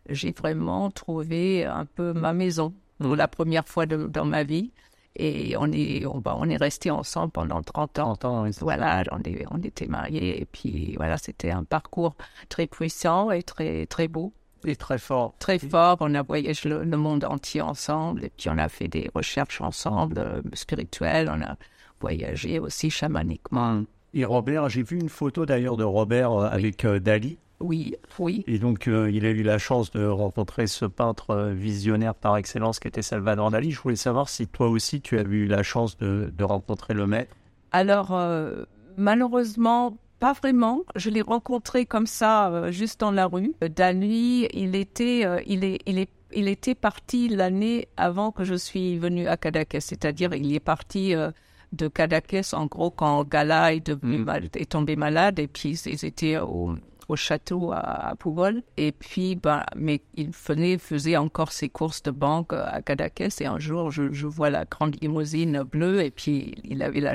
j'ai 0.08 0.32
vraiment 0.32 0.90
trouvé 0.90 1.66
un 1.66 1.84
peu 1.84 2.14
ma 2.14 2.32
maison 2.32 2.72
la 3.00 3.28
première 3.28 3.68
fois 3.68 3.84
dans 3.84 4.24
ma 4.24 4.44
vie. 4.44 4.72
Et 5.18 5.56
on 5.56 5.70
est, 5.72 6.04
on, 6.06 6.18
bah, 6.18 6.36
on 6.38 6.48
est 6.48 6.56
resté 6.56 6.90
ensemble 6.90 7.32
pendant 7.32 7.62
30 7.62 7.98
ans. 7.98 8.16
30 8.16 8.24
ans 8.24 8.44
voilà, 8.60 9.02
on, 9.12 9.20
est, 9.20 9.44
on 9.50 9.58
était 9.62 9.86
mariés. 9.86 10.40
Et 10.40 10.44
puis, 10.44 10.94
voilà, 10.96 11.16
c'était 11.16 11.50
un 11.50 11.64
parcours 11.64 12.14
très 12.48 12.66
puissant 12.66 13.30
et 13.30 13.42
très, 13.42 13.86
très 13.86 14.08
beau. 14.08 14.32
Et 14.64 14.76
très 14.76 14.98
fort. 14.98 15.34
Très 15.38 15.58
fort. 15.58 15.98
On 16.00 16.14
a 16.14 16.22
voyagé 16.22 16.68
le, 16.68 16.84
monde 16.96 17.24
entier 17.24 17.62
ensemble. 17.62 18.24
Et 18.24 18.32
puis, 18.36 18.48
on 18.50 18.58
a 18.58 18.68
fait 18.68 18.88
des 18.88 19.10
recherches 19.14 19.60
ensemble, 19.60 20.18
euh, 20.18 20.42
spirituelles. 20.54 21.30
On 21.32 21.40
a 21.42 21.56
voyagé 22.00 22.58
aussi 22.58 22.90
chamaniquement. 22.90 23.82
Et 24.14 24.24
Robert, 24.24 24.68
j'ai 24.68 24.82
vu 24.82 24.98
une 24.98 25.08
photo 25.08 25.46
d'ailleurs 25.46 25.76
de 25.76 25.84
Robert 25.84 26.32
euh, 26.32 26.48
avec 26.48 26.84
euh, 26.84 26.98
Dali. 26.98 27.38
Oui, 27.60 27.94
oui. 28.18 28.44
Et 28.46 28.58
donc, 28.58 28.86
euh, 28.86 29.10
il 29.10 29.24
a 29.24 29.30
eu 29.30 29.42
la 29.42 29.58
chance 29.58 29.90
de 29.90 30.04
rencontrer 30.06 30.66
ce 30.66 30.84
peintre 30.84 31.30
euh, 31.30 31.52
visionnaire 31.52 32.14
par 32.14 32.36
excellence 32.36 32.78
qui 32.78 32.88
était 32.88 33.02
Salvador 33.02 33.50
Dali. 33.50 33.70
Je 33.70 33.80
voulais 33.80 33.96
savoir 33.96 34.28
si 34.28 34.46
toi 34.46 34.68
aussi, 34.68 35.00
tu 35.00 35.18
as 35.18 35.22
eu 35.22 35.46
la 35.46 35.62
chance 35.62 35.96
de, 35.96 36.30
rencontrer 36.40 36.92
le 36.92 37.06
maître. 37.06 37.34
Alors, 37.72 38.12
euh, 38.12 38.64
malheureusement, 38.98 39.96
pas 40.20 40.34
vraiment. 40.34 40.82
Je 40.96 41.08
l'ai 41.08 41.22
rencontré 41.22 41.86
comme 41.86 42.06
ça, 42.06 42.70
juste 42.70 43.00
dans 43.00 43.10
la 43.10 43.26
rue. 43.26 43.54
Dali, 43.60 44.48
il 44.52 44.74
était, 44.74 45.26
il 45.46 45.64
est, 45.64 45.80
il 45.86 45.98
est, 45.98 46.10
il 46.32 46.48
était 46.48 46.74
parti 46.74 47.28
l'année 47.28 47.88
avant 47.96 48.32
que 48.32 48.44
je 48.44 48.54
suis 48.54 48.98
venue 48.98 49.28
à 49.28 49.36
Cadaqués. 49.36 49.80
C'est-à-dire, 49.80 50.34
il 50.34 50.54
est 50.54 50.60
parti 50.60 51.14
de 51.72 51.88
Cadaqués, 51.88 52.42
en 52.52 52.66
gros, 52.66 52.90
quand 52.90 53.26
Gala 53.28 53.74
est, 53.74 53.86
devenu, 53.86 54.18
mm. 54.18 54.48
est 54.54 54.70
tombé 54.70 54.96
malade, 54.96 55.38
et 55.38 55.48
puis 55.48 55.78
ils 55.86 56.04
étaient 56.04 56.38
au 56.38 56.76
au 57.08 57.16
château 57.16 57.72
à, 57.72 58.14
Pougol. 58.18 58.62
Et 58.76 58.92
puis, 58.92 59.36
ben, 59.36 59.64
mais 59.76 60.00
il 60.14 60.30
venait, 60.30 60.78
faisait 60.78 61.16
encore 61.16 61.52
ses 61.52 61.68
courses 61.68 62.02
de 62.02 62.10
banque 62.10 62.52
à 62.52 62.82
Cadaqués. 62.82 63.28
Et 63.40 63.46
un 63.46 63.58
jour, 63.58 63.90
je, 63.90 64.12
je, 64.12 64.26
vois 64.26 64.50
la 64.50 64.64
grande 64.64 64.96
limousine 65.00 65.62
bleue 65.62 66.02
et 66.02 66.10
puis 66.10 66.54
il 66.64 66.82
avait 66.82 67.00
la, 67.00 67.14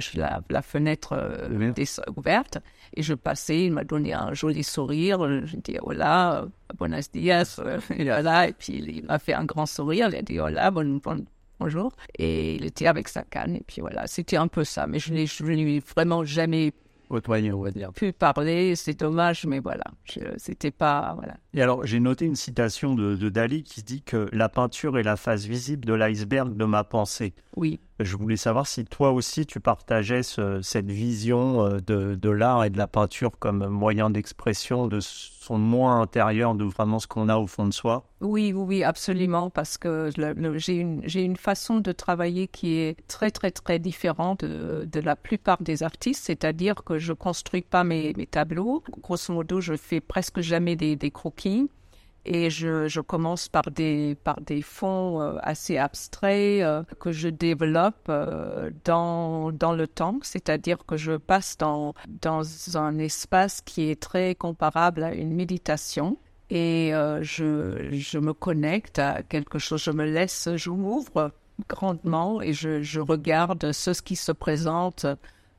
la, 0.50 0.62
fenêtre 0.62 1.14
euh, 1.14 1.74
ouverte. 2.16 2.60
Et 2.96 3.04
je 3.04 3.14
passais, 3.14 3.66
il 3.66 3.74
m'a 3.74 3.84
donné 3.84 4.14
un 4.14 4.34
joli 4.34 4.64
sourire. 4.64 5.46
Je 5.46 5.56
dis 5.58 5.78
hola, 5.82 6.46
buenos 6.78 7.12
dias. 7.12 7.60
Et, 7.98 8.04
voilà, 8.04 8.48
et 8.48 8.54
puis 8.54 8.74
il 8.74 9.06
m'a 9.06 9.20
fait 9.20 9.34
un 9.34 9.46
grand 9.46 9.66
sourire. 9.66 10.10
Il 10.10 10.16
a 10.16 10.22
dit 10.22 10.40
hola, 10.40 10.72
bon, 10.72 11.02
bonjour. 11.60 11.92
Et 12.18 12.56
il 12.56 12.66
était 12.66 12.88
avec 12.88 13.08
sa 13.08 13.24
canne. 13.24 13.56
Et 13.56 13.64
puis 13.66 13.82
voilà, 13.82 14.08
c'était 14.08 14.38
un 14.38 14.48
peu 14.48 14.64
ça. 14.64 14.88
Mais 14.88 15.00
je 15.00 15.14
n'ai 15.14 15.80
vraiment 15.80 16.24
jamais 16.24 16.74
on 17.54 17.62
va 17.62 17.72
dire. 17.72 17.92
Pu 17.94 18.14
parler, 18.14 18.76
c'est 18.76 19.00
dommage, 19.00 19.46
mais 19.46 19.60
voilà, 19.60 19.86
c'était 20.38 20.72
pas. 20.72 21.14
Voilà. 21.18 21.38
Et 21.54 21.62
alors, 21.62 21.86
j'ai 21.86 22.00
noté 22.00 22.26
une 22.26 22.38
citation 22.38 22.96
de, 22.96 23.16
de, 23.16 23.30
Dali 23.30 23.64
qui 23.64 23.84
dit 23.84 24.02
que 24.02 24.30
la 24.32 24.48
peinture 24.48 24.98
est 24.98 25.04
la 25.04 25.18
face 25.18 25.44
visible 25.44 25.86
de 25.86 25.94
l'iceberg 25.94 26.56
de 26.56 26.64
ma 26.64 26.86
pensée. 26.86 27.34
Oui. 27.58 27.82
Je 28.00 28.16
voulais 28.16 28.38
savoir 28.38 28.68
si 28.68 28.86
toi 28.86 29.12
aussi 29.12 29.46
tu 29.46 29.60
partageais 29.60 30.24
cette 30.24 30.90
vision 30.90 31.66
euh, 31.66 31.80
de, 31.86 32.16
de 32.16 32.30
l'art 32.30 32.64
et 32.64 32.70
de 32.70 32.78
la 32.78 32.88
peinture 32.88 33.32
comme 33.38 33.68
moyen 33.68 34.10
d'expression 34.10 34.88
de 34.88 35.00
son 35.02 35.58
moi 35.58 35.94
intérieur, 35.94 36.56
de 36.56 36.64
vraiment 36.64 37.00
ce 37.00 37.08
qu'on 37.08 37.28
a 37.28 37.38
au 37.38 37.48
fond 37.48 37.68
de 37.68 37.74
soi? 37.74 38.06
Oui, 38.22 38.54
oui, 38.54 38.64
oui, 38.64 38.84
absolument, 38.84 39.50
parce 39.50 39.80
que 39.80 40.12
j'ai 40.56 40.76
une, 40.76 41.04
une 41.16 41.36
façon 41.36 41.80
de 41.80 41.92
travailler 41.92 42.48
qui 42.48 42.76
est 42.76 42.96
très, 43.08 43.32
très, 43.32 43.50
très 43.50 43.80
différente 43.80 44.46
de, 44.46 44.86
de 44.86 45.00
la 45.00 45.16
plupart 45.16 45.62
des 45.62 45.82
artistes, 45.82 46.24
c'est-à-dire 46.26 46.84
que 46.84 47.00
je 47.00 47.14
construis 47.14 47.64
pas 47.64 47.84
mes, 47.84 48.14
mes, 48.16 48.28
tableaux. 48.28 48.84
Grosso 49.02 49.34
modo, 49.34 49.62
je 49.62 49.76
fais 49.76 50.00
presque 50.00 50.42
jamais 50.42 50.76
des, 50.76 50.96
des 50.96 51.10
croquis 51.10 51.41
et 52.26 52.50
je, 52.50 52.88
je, 52.88 53.02
commence 53.02 53.50
par 53.50 53.72
des, 53.72 54.16
par 54.24 54.40
des 54.42 54.62
fonds 54.62 55.22
euh, 55.22 55.38
assez 55.42 55.78
abstraits 55.78 56.62
euh, 56.62 56.84
que 57.00 57.12
je 57.12 57.30
développe 57.30 58.08
euh, 58.10 58.70
dans, 58.86 59.52
dans 59.52 59.74
le 59.74 59.88
temps, 59.88 60.20
c'est-à-dire 60.22 60.86
que 60.86 60.98
je 60.98 61.14
passe 61.14 61.58
dans, 61.58 61.94
dans 62.22 62.44
un 62.78 63.00
espace 63.00 63.62
qui 63.62 63.90
est 63.90 64.00
très 64.00 64.36
comparable 64.36 65.04
à 65.04 65.14
une 65.14 65.34
méditation. 65.34 66.18
Et 66.54 66.92
je, 67.22 67.88
je 67.94 68.20
me 68.20 68.34
connecte 68.34 69.00
à 69.00 69.24
quelque 69.24 69.58
chose, 69.58 69.82
je 69.82 69.92
me 69.92 70.04
laisse, 70.04 70.50
je 70.58 70.70
m'ouvre 70.70 71.32
grandement 71.70 72.42
et 72.42 72.52
je, 72.52 72.82
je 72.82 73.00
regarde 73.00 73.72
ce 73.72 73.92
qui 74.02 74.18
se 74.18 74.34
présente 74.34 75.06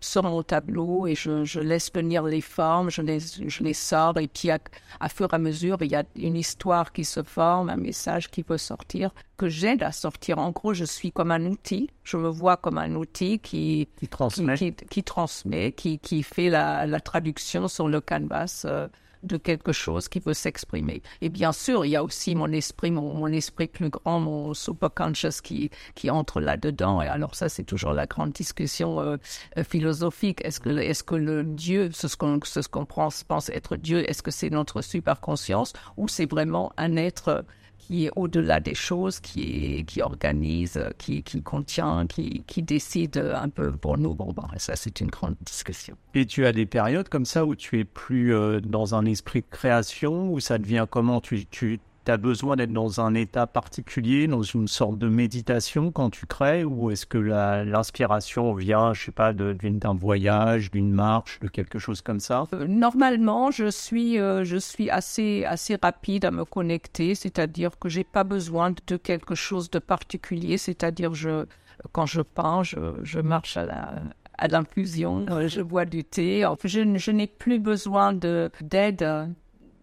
sur 0.02 0.22
mon 0.22 0.42
tableau 0.42 1.06
et 1.06 1.14
je, 1.14 1.44
je, 1.44 1.60
laisse 1.60 1.90
venir 1.92 2.22
les 2.24 2.40
formes, 2.40 2.90
je 2.90 3.02
les, 3.02 3.20
je 3.20 3.62
les 3.62 3.72
sors 3.72 4.18
et 4.18 4.28
puis 4.28 4.50
à, 4.50 4.58
à, 5.00 5.08
fur 5.08 5.28
et 5.32 5.34
à 5.34 5.38
mesure, 5.38 5.78
il 5.80 5.90
y 5.90 5.94
a 5.94 6.04
une 6.16 6.36
histoire 6.36 6.92
qui 6.92 7.04
se 7.04 7.22
forme, 7.22 7.70
un 7.70 7.76
message 7.76 8.30
qui 8.30 8.42
peut 8.42 8.58
sortir, 8.58 9.12
que 9.36 9.48
j'aide 9.48 9.82
à 9.82 9.92
sortir. 9.92 10.38
En 10.38 10.50
gros, 10.50 10.74
je 10.74 10.84
suis 10.84 11.12
comme 11.12 11.30
un 11.30 11.46
outil, 11.46 11.88
je 12.04 12.16
me 12.16 12.28
vois 12.28 12.56
comme 12.56 12.78
un 12.78 12.94
outil 12.94 13.38
qui, 13.38 13.88
qui 13.96 14.08
transmet, 14.08 14.56
qui, 14.56 14.72
qui, 14.74 15.02
transmet, 15.02 15.72
qui, 15.72 15.98
qui 15.98 16.22
fait 16.22 16.50
la, 16.50 16.86
la, 16.86 17.00
traduction 17.00 17.68
sur 17.68 17.88
le 17.88 18.00
canvas. 18.00 18.62
Euh, 18.64 18.88
de 19.22 19.36
quelque 19.36 19.72
chose 19.72 20.08
qui 20.08 20.20
veut 20.20 20.34
s'exprimer. 20.34 21.02
Et 21.20 21.28
bien 21.28 21.52
sûr, 21.52 21.84
il 21.84 21.90
y 21.90 21.96
a 21.96 22.02
aussi 22.02 22.34
mon 22.34 22.50
esprit, 22.52 22.90
mon, 22.90 23.14
mon 23.14 23.28
esprit 23.28 23.68
plus 23.68 23.88
grand, 23.88 24.20
mon 24.20 24.54
superconscious 24.54 25.40
qui, 25.42 25.70
qui 25.94 26.10
entre 26.10 26.40
là-dedans. 26.40 27.02
Et 27.02 27.06
alors 27.06 27.34
ça, 27.34 27.48
c'est 27.48 27.64
toujours 27.64 27.92
la 27.92 28.06
grande 28.06 28.32
discussion 28.32 29.00
euh, 29.00 29.16
euh, 29.58 29.64
philosophique. 29.64 30.40
Est-ce 30.44 30.60
que, 30.60 30.70
est-ce 30.70 31.04
que 31.04 31.14
le 31.14 31.44
Dieu, 31.44 31.90
ce 31.92 32.14
qu'on, 32.16 32.40
ce 32.42 32.60
qu'on 32.68 32.86
pense, 32.86 33.48
être 33.50 33.76
Dieu, 33.76 34.08
est-ce 34.08 34.22
que 34.22 34.30
c'est 34.30 34.50
notre 34.50 34.82
superconscience 34.82 35.72
ou 35.96 36.08
c'est 36.08 36.30
vraiment 36.30 36.72
un 36.76 36.96
être 36.96 37.44
qui 37.92 38.06
est 38.06 38.10
au-delà 38.16 38.58
des 38.58 38.74
choses, 38.74 39.20
qui, 39.20 39.84
qui 39.86 40.00
organise, 40.00 40.82
qui, 40.96 41.22
qui 41.22 41.42
contient, 41.42 42.06
qui, 42.06 42.42
qui 42.46 42.62
décide 42.62 43.18
un 43.18 43.50
peu 43.50 43.70
pour 43.70 43.98
nous. 43.98 44.14
Bon, 44.14 44.32
bon 44.32 44.44
ça, 44.56 44.76
c'est 44.76 45.00
une 45.00 45.10
grande 45.10 45.36
discussion. 45.42 45.94
Et 46.14 46.24
tu 46.24 46.46
as 46.46 46.52
des 46.52 46.64
périodes 46.64 47.10
comme 47.10 47.26
ça 47.26 47.44
où 47.44 47.54
tu 47.54 47.80
es 47.80 47.84
plus 47.84 48.34
euh, 48.34 48.60
dans 48.60 48.94
un 48.94 49.04
esprit 49.04 49.42
de 49.42 49.46
création, 49.50 50.32
où 50.32 50.40
ça 50.40 50.56
devient 50.56 50.86
comment 50.88 51.20
tu, 51.20 51.44
tu 51.44 51.80
tu 52.04 52.10
as 52.10 52.16
besoin 52.16 52.56
d'être 52.56 52.72
dans 52.72 53.00
un 53.00 53.14
état 53.14 53.46
particulier, 53.46 54.26
dans 54.26 54.42
une 54.42 54.68
sorte 54.68 54.98
de 54.98 55.08
méditation 55.08 55.92
quand 55.92 56.10
tu 56.10 56.26
crées, 56.26 56.64
ou 56.64 56.90
est-ce 56.90 57.06
que 57.06 57.18
l'inspiration 57.18 58.54
vient, 58.54 58.92
je 58.92 59.04
sais 59.04 59.12
pas, 59.12 59.32
d'un 59.32 59.94
voyage, 59.94 60.70
d'une 60.70 60.92
marche, 60.92 61.38
de 61.40 61.48
quelque 61.48 61.78
chose 61.78 62.00
comme 62.00 62.20
ça? 62.20 62.44
Euh, 62.54 62.66
Normalement, 62.66 63.50
je 63.50 63.70
suis, 63.70 64.18
euh, 64.18 64.44
je 64.44 64.56
suis 64.56 64.90
assez, 64.90 65.44
assez 65.44 65.76
rapide 65.80 66.24
à 66.24 66.30
me 66.30 66.44
connecter, 66.44 67.14
c'est-à-dire 67.14 67.78
que 67.78 67.88
j'ai 67.88 68.04
pas 68.04 68.24
besoin 68.24 68.72
de 68.86 68.96
quelque 68.96 69.34
chose 69.34 69.70
de 69.70 69.78
particulier, 69.78 70.58
c'est-à-dire 70.58 71.14
je, 71.14 71.46
quand 71.92 72.06
je 72.06 72.22
peins, 72.22 72.62
je, 72.62 72.78
je 73.02 73.20
marche 73.20 73.56
à 73.56 73.66
la, 73.66 74.02
à 74.38 74.48
l'infusion, 74.48 75.24
euh, 75.30 75.46
je 75.46 75.60
bois 75.60 75.84
du 75.84 76.04
thé. 76.04 76.44
Je, 76.64 76.96
je 76.96 77.10
n'ai 77.10 77.26
plus 77.26 77.58
besoin 77.60 78.12
d'aide 78.12 79.32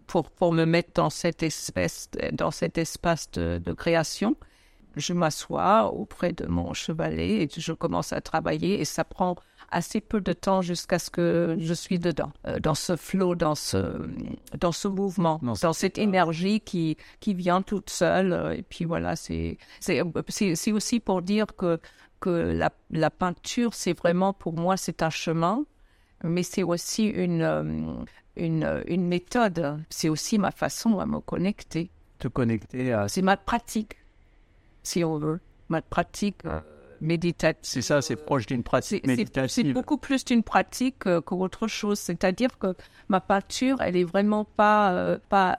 pour, 0.10 0.32
pour 0.32 0.52
me 0.52 0.66
mettre 0.66 0.92
dans 0.96 1.12
cette 1.12 1.44
espèce, 1.44 2.10
dans 2.34 2.52
cet 2.52 2.78
espace 2.78 3.30
de, 3.32 3.62
de 3.64 3.74
création. 3.74 4.36
Je 4.96 5.14
m'assois 5.14 5.94
auprès 5.94 6.34
de 6.34 6.48
mon 6.48 6.74
chevalet 6.74 7.44
et 7.44 7.50
je 7.56 7.74
commence 7.74 8.12
à 8.12 8.22
travailler 8.22 8.82
et 8.82 8.86
ça 8.86 9.04
prend 9.04 9.36
assez 9.70 10.02
peu 10.02 10.20
de 10.20 10.34
temps 10.34 10.64
jusqu'à 10.64 10.98
ce 10.98 11.12
que 11.12 11.56
je 11.60 11.76
suis 11.76 12.00
dedans, 12.00 12.32
euh, 12.48 12.60
dans 12.60 12.74
ce 12.74 12.96
flot, 12.96 13.36
dans 13.36 13.54
ce, 13.54 13.78
dans 14.60 14.72
ce 14.72 14.88
mouvement, 14.88 15.40
dans 15.44 15.74
cette 15.74 16.00
énergie 16.00 16.60
qui, 16.60 16.98
qui 17.20 17.36
vient 17.36 17.62
toute 17.62 17.92
seule. 17.92 18.56
Et 18.58 18.64
puis 18.64 18.86
voilà, 18.86 19.16
c'est, 19.16 19.60
c'est, 19.80 20.02
c'est 20.56 20.72
aussi 20.72 21.00
pour 21.00 21.22
dire 21.22 21.46
que, 21.56 21.80
que 22.20 22.32
la, 22.32 22.72
la 22.90 23.12
peinture, 23.12 23.76
c'est 23.76 23.96
vraiment 23.96 24.34
pour 24.34 24.54
moi, 24.54 24.76
c'est 24.76 25.04
un 25.04 25.12
chemin, 25.12 25.66
mais 26.24 26.42
c'est 26.42 26.64
aussi 26.64 27.06
une, 27.06 27.44
euh, 27.44 27.94
une, 28.40 28.84
une 28.88 29.08
méthode. 29.08 29.80
C'est 29.90 30.10
aussi 30.10 30.38
ma 30.38 30.52
façon 30.52 31.00
à 31.00 31.06
me 31.06 31.20
connecter. 31.20 31.90
Te 32.20 32.28
connecter 32.28 32.94
à... 32.94 33.08
C'est 33.08 33.22
ma 33.22 33.38
pratique, 33.38 33.98
si 34.84 35.04
on 35.04 35.18
veut. 35.18 35.40
Ma 35.70 35.82
pratique 35.82 36.44
euh, 36.46 36.60
méditative. 37.00 37.60
C'est 37.62 37.82
ça, 37.82 38.02
c'est 38.02 38.16
proche 38.16 38.46
d'une 38.46 38.64
pratique 38.64 39.06
méditative. 39.06 39.50
C'est 39.50 39.74
beaucoup 39.74 39.98
plus 39.98 40.26
d'une 40.26 40.44
pratique 40.44 41.06
euh, 41.06 41.22
qu'autre 41.22 41.68
chose. 41.68 42.00
C'est-à-dire 42.00 42.58
que 42.58 42.76
ma 43.08 43.22
peinture, 43.22 43.82
elle 43.82 43.96
est 43.96 44.04
vraiment 44.04 44.46
pas, 44.46 44.92
euh, 44.94 45.18
pas 45.30 45.58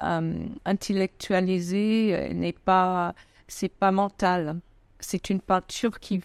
intellectualisée, 0.65 2.09
elle 2.09 2.39
n'est 2.39 2.53
pas... 2.53 3.15
C'est 3.47 3.69
pas 3.73 3.91
mental 3.91 4.61
c'est 5.01 5.31
une 5.31 5.41
peinture 5.41 5.99
qui, 5.99 6.21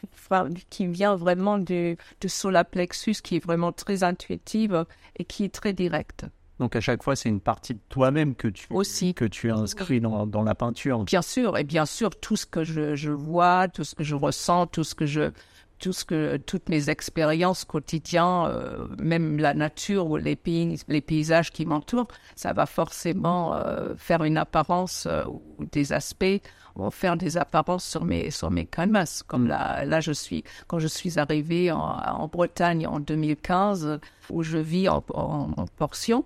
qui 0.70 0.88
vient 0.88 1.16
vraiment 1.16 1.58
de, 1.58 1.96
de 2.22 2.28
solar 2.28 2.66
plexus, 2.66 3.16
qui 3.24 3.38
est 3.38 3.44
vraiment 3.44 3.72
très 3.72 4.04
intuitive 4.04 4.86
et 5.18 5.26
qui 5.26 5.46
est 5.46 5.54
très 5.54 5.74
directe. 5.74 6.26
Donc 6.60 6.76
à 6.76 6.82
chaque 6.82 7.04
fois, 7.04 7.16
c'est 7.16 7.30
une 7.30 7.42
partie 7.42 7.74
de 7.74 7.80
toi-même 7.90 8.36
que 8.36 8.48
tu 8.48 8.68
aussi 8.70 9.14
que 9.14 9.26
tu 9.26 9.52
inscris 9.52 10.00
dans, 10.00 10.26
dans, 10.26 10.44
la 10.44 10.56
peinture. 10.56 11.04
Bien 11.04 11.22
sûr, 11.22 11.58
et 11.58 11.64
bien 11.64 11.86
sûr, 11.86 12.12
tout 12.12 12.36
ce 12.36 12.46
que 12.46 12.64
je, 12.64 12.96
je, 12.96 13.12
vois, 13.12 13.68
tout 13.68 13.84
ce 13.84 13.94
que 13.96 14.04
je 14.04 14.16
ressens, 14.16 14.68
tout 14.68 14.84
ce 14.84 14.96
que 14.96 15.06
je 15.06 15.32
tout 15.78 15.92
ce 15.92 16.06
que 16.06 16.38
toutes 16.38 16.70
mes 16.70 16.90
expériences 16.90 17.66
quotidiennes, 17.66 18.46
euh, 18.48 18.88
même 18.98 19.38
la 19.38 19.54
nature 19.54 20.08
ou 20.08 20.16
les 20.16 20.38
pays, 20.38 20.80
les 20.88 21.02
paysages 21.02 21.52
qui 21.52 21.66
m'entourent, 21.66 22.08
ça 22.38 22.54
va 22.54 22.66
forcément 22.66 23.54
euh, 23.56 23.94
faire 23.98 24.24
une 24.24 24.38
apparence 24.38 25.06
euh, 25.06 25.26
ou 25.26 25.66
des 25.72 25.92
aspects 25.92 26.42
vont 26.76 26.92
faire 26.92 27.18
des 27.18 27.38
apparences 27.38 27.86
sur 27.86 28.04
mes 28.06 28.32
sur 28.32 28.52
mes 28.52 28.66
canvas. 28.66 29.24
Comme 29.28 29.48
là, 29.48 29.84
là 29.86 30.00
je 30.00 30.12
suis 30.12 30.44
quand 30.68 30.80
je 30.80 30.88
suis 30.88 31.20
arrivée 31.20 31.72
en, 31.72 31.80
en 31.80 32.28
Bretagne 32.28 32.88
en 32.88 33.00
2015 33.00 34.00
où 34.30 34.44
je 34.44 34.58
vis 34.58 34.88
en, 34.88 35.04
en, 35.14 35.52
en 35.58 35.66
portion. 35.78 36.26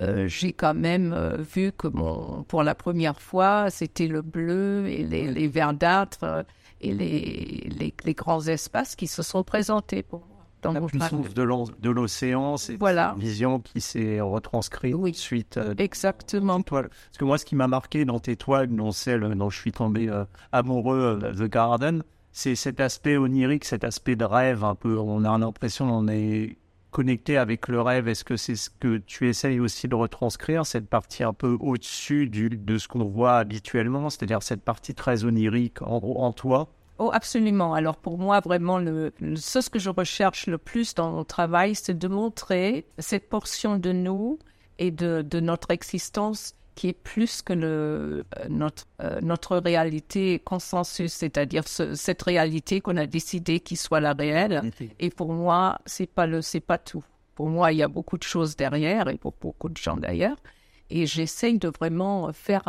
Euh, 0.00 0.26
j'ai 0.26 0.52
quand 0.52 0.74
même 0.74 1.12
euh, 1.12 1.36
vu 1.36 1.70
que 1.72 1.86
mon, 1.86 2.44
pour 2.44 2.62
la 2.62 2.74
première 2.74 3.20
fois, 3.20 3.68
c'était 3.70 4.06
le 4.06 4.22
bleu 4.22 4.86
et 4.88 5.02
les, 5.02 5.30
les 5.30 5.48
verdâtres 5.48 6.24
euh, 6.24 6.42
et 6.80 6.94
les, 6.94 7.68
les, 7.78 7.94
les, 8.02 8.14
grands 8.14 8.40
espaces 8.46 8.96
qui 8.96 9.06
se 9.06 9.22
sont 9.22 9.44
présentés 9.44 10.02
pour 10.02 10.20
moi. 10.20 10.28
Dans 10.62 10.72
la 10.72 10.80
puissance 10.80 11.34
de 11.34 11.90
l'océan, 11.90 12.56
c'est 12.56 12.74
une 12.80 13.18
vision 13.18 13.58
qui 13.58 13.80
s'est 13.80 14.20
retranscrite 14.20 14.94
oui, 14.94 15.12
suite. 15.12 15.58
exactement. 15.76 16.62
Parce 16.62 16.88
que 17.18 17.24
moi, 17.24 17.36
ce 17.36 17.44
qui 17.44 17.56
m'a 17.56 17.66
marqué 17.66 18.04
dans 18.04 18.20
tes 18.20 18.36
toiles, 18.36 18.68
dont 18.68 18.92
celle 18.92 19.22
dont 19.34 19.50
je 19.50 19.58
suis 19.58 19.72
tombé 19.72 20.08
amoureux, 20.52 21.18
The 21.36 21.50
Garden, 21.50 22.04
c'est 22.30 22.54
cet 22.54 22.78
aspect 22.78 23.16
onirique, 23.16 23.64
cet 23.64 23.82
aspect 23.82 24.14
de 24.14 24.24
rêve 24.24 24.62
un 24.62 24.76
peu. 24.76 24.96
On 24.98 25.24
a 25.24 25.36
l'impression 25.36 25.88
qu'on 25.88 26.06
est 26.06 26.56
connecté 26.92 27.36
avec 27.36 27.66
le 27.66 27.80
rêve, 27.80 28.06
est-ce 28.06 28.22
que 28.22 28.36
c'est 28.36 28.54
ce 28.54 28.70
que 28.70 28.98
tu 28.98 29.28
essayes 29.28 29.58
aussi 29.58 29.88
de 29.88 29.96
retranscrire, 29.96 30.64
cette 30.64 30.88
partie 30.88 31.24
un 31.24 31.32
peu 31.32 31.56
au-dessus 31.58 32.28
de 32.28 32.78
ce 32.78 32.86
qu'on 32.86 33.04
voit 33.04 33.38
habituellement, 33.38 34.10
c'est-à-dire 34.10 34.42
cette 34.44 34.62
partie 34.62 34.94
très 34.94 35.24
onirique 35.24 35.82
en, 35.82 36.32
toi? 36.32 36.68
Oh, 36.98 37.10
absolument. 37.12 37.74
Alors 37.74 37.96
pour 37.96 38.18
moi, 38.18 38.38
vraiment, 38.38 38.78
le, 38.78 39.12
ce 39.34 39.68
que 39.68 39.80
je 39.80 39.90
recherche 39.90 40.46
le 40.46 40.58
plus 40.58 40.94
dans 40.94 41.10
mon 41.10 41.24
travail, 41.24 41.74
c'est 41.74 41.98
de 41.98 42.06
montrer 42.06 42.86
cette 42.98 43.28
portion 43.28 43.78
de 43.78 43.90
nous 43.90 44.38
et 44.78 44.90
de 44.90 45.40
notre 45.40 45.72
existence 45.72 46.54
qui 46.74 46.88
est 46.88 46.92
plus 46.92 47.42
que 47.42 47.52
le, 47.52 48.24
notre, 48.48 48.86
notre 49.20 49.56
réalité 49.58 50.38
consensus, 50.38 51.12
c'est-à-dire 51.12 51.64
cette 51.66 52.22
réalité 52.22 52.80
qu'on 52.80 52.96
a 52.96 53.06
décidé 53.06 53.60
qu'il 53.60 53.76
soit 53.76 54.00
la 54.00 54.12
réelle. 54.12 54.70
Et 54.98 55.10
pour 55.10 55.32
moi, 55.32 55.78
c'est 55.86 56.06
pas 56.06 56.26
le, 56.26 56.42
c'est 56.42 56.60
pas 56.60 56.78
tout. 56.78 57.04
Pour 57.34 57.48
moi, 57.48 57.72
il 57.72 57.78
y 57.78 57.82
a 57.82 57.88
beaucoup 57.88 58.18
de 58.18 58.22
choses 58.22 58.56
derrière 58.56 59.08
et 59.08 59.16
pour 59.16 59.34
beaucoup 59.40 59.68
de 59.68 59.76
gens 59.76 59.96
d'ailleurs. 59.96 60.36
Et 60.90 61.06
j'essaye 61.06 61.58
de 61.58 61.68
vraiment 61.68 62.32
faire 62.32 62.64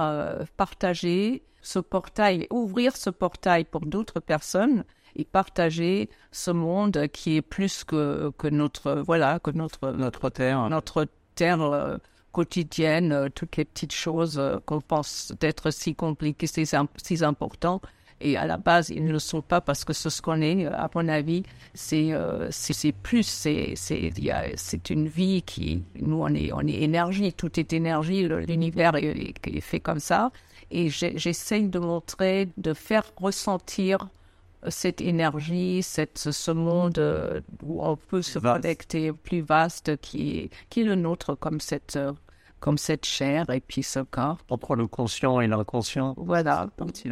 partager 0.58 1.44
ce 1.62 1.80
portail, 1.80 2.48
ouvrir 2.52 2.96
ce 2.96 3.10
portail 3.10 3.64
pour 3.64 3.82
d'autres 3.82 4.20
personnes 4.20 4.84
et 5.16 5.26
partager 5.26 6.10
ce 6.32 6.52
monde 6.52 7.08
qui 7.08 7.38
est 7.38 7.42
plus 7.42 7.84
que, 7.84 8.32
que 8.38 8.48
notre 8.48 8.96
voilà 9.06 9.40
que 9.40 9.52
notre 9.52 9.92
notre 9.92 10.30
terre 10.30 10.70
notre 10.70 11.08
terre 11.36 11.62
euh, 11.62 11.98
quotidienne 12.34 13.14
euh, 13.14 13.30
toutes 13.34 13.56
les 13.56 13.64
petites 13.64 13.94
choses 13.94 14.38
euh, 14.38 14.58
qu'on 14.66 14.82
pense 14.82 15.34
d'être 15.40 15.72
si 15.72 15.96
compliquées 15.96 16.48
si, 16.48 16.66
si 16.66 17.24
important 17.24 17.82
et 18.20 18.36
à 18.36 18.46
la 18.46 18.58
base 18.58 18.90
ils 18.90 19.06
ne 19.06 19.12
le 19.14 19.20
sont 19.20 19.42
pas 19.42 19.62
parce 19.62 19.86
que 19.86 19.94
ce 19.94 20.22
qu'on 20.22 20.42
est 20.42 20.66
à 20.66 20.90
mon 20.94 21.08
avis 21.08 21.44
c'est 21.74 22.12
c'est 22.52 22.92
plus 22.92 23.24
c'est 23.24 24.90
une 24.90 25.08
vie 25.08 25.42
qui 25.42 25.84
nous 26.00 26.22
on 26.22 26.34
est 26.34 26.52
on 26.54 26.62
est 26.62 26.82
énergie 26.82 27.34
tout 27.34 27.60
est 27.60 27.74
énergie 27.74 28.28
l'univers 28.28 28.96
est, 28.96 29.34
est, 29.46 29.62
fait 29.62 29.80
comme 29.80 30.00
ça. 30.00 30.32
Et 30.72 30.90
j'essaye 30.90 31.68
de 31.68 31.80
montrer 31.80 32.50
de 32.58 32.74
faire 32.74 33.06
ressentir 33.18 34.08
cette 34.70 35.02
énergie, 35.02 35.84
cette, 35.84 36.18
ce 36.18 36.52
monde 36.52 37.00
euh, 37.00 37.42
où 37.64 37.84
on 37.84 37.96
peut 37.96 38.22
se 38.22 38.40
connecter 38.40 39.12
plus 39.12 39.42
vaste 39.42 39.98
qui 39.98 40.38
est, 40.38 40.50
qui 40.70 40.82
est 40.82 40.86
le 40.86 40.96
nôtre 40.96 41.36
comme 41.36 41.60
cette, 41.60 41.96
euh, 41.96 42.14
comme 42.64 42.78
cette 42.78 43.06
chair 43.06 43.50
et 43.50 43.60
puis 43.60 43.84
ce 43.84 44.00
corps. 44.00 44.38
Entre 44.50 44.76
le 44.76 44.88
conscient 44.88 45.42
et 45.42 45.48
l'inconscient. 45.48 46.14
Voilà. 46.16 46.70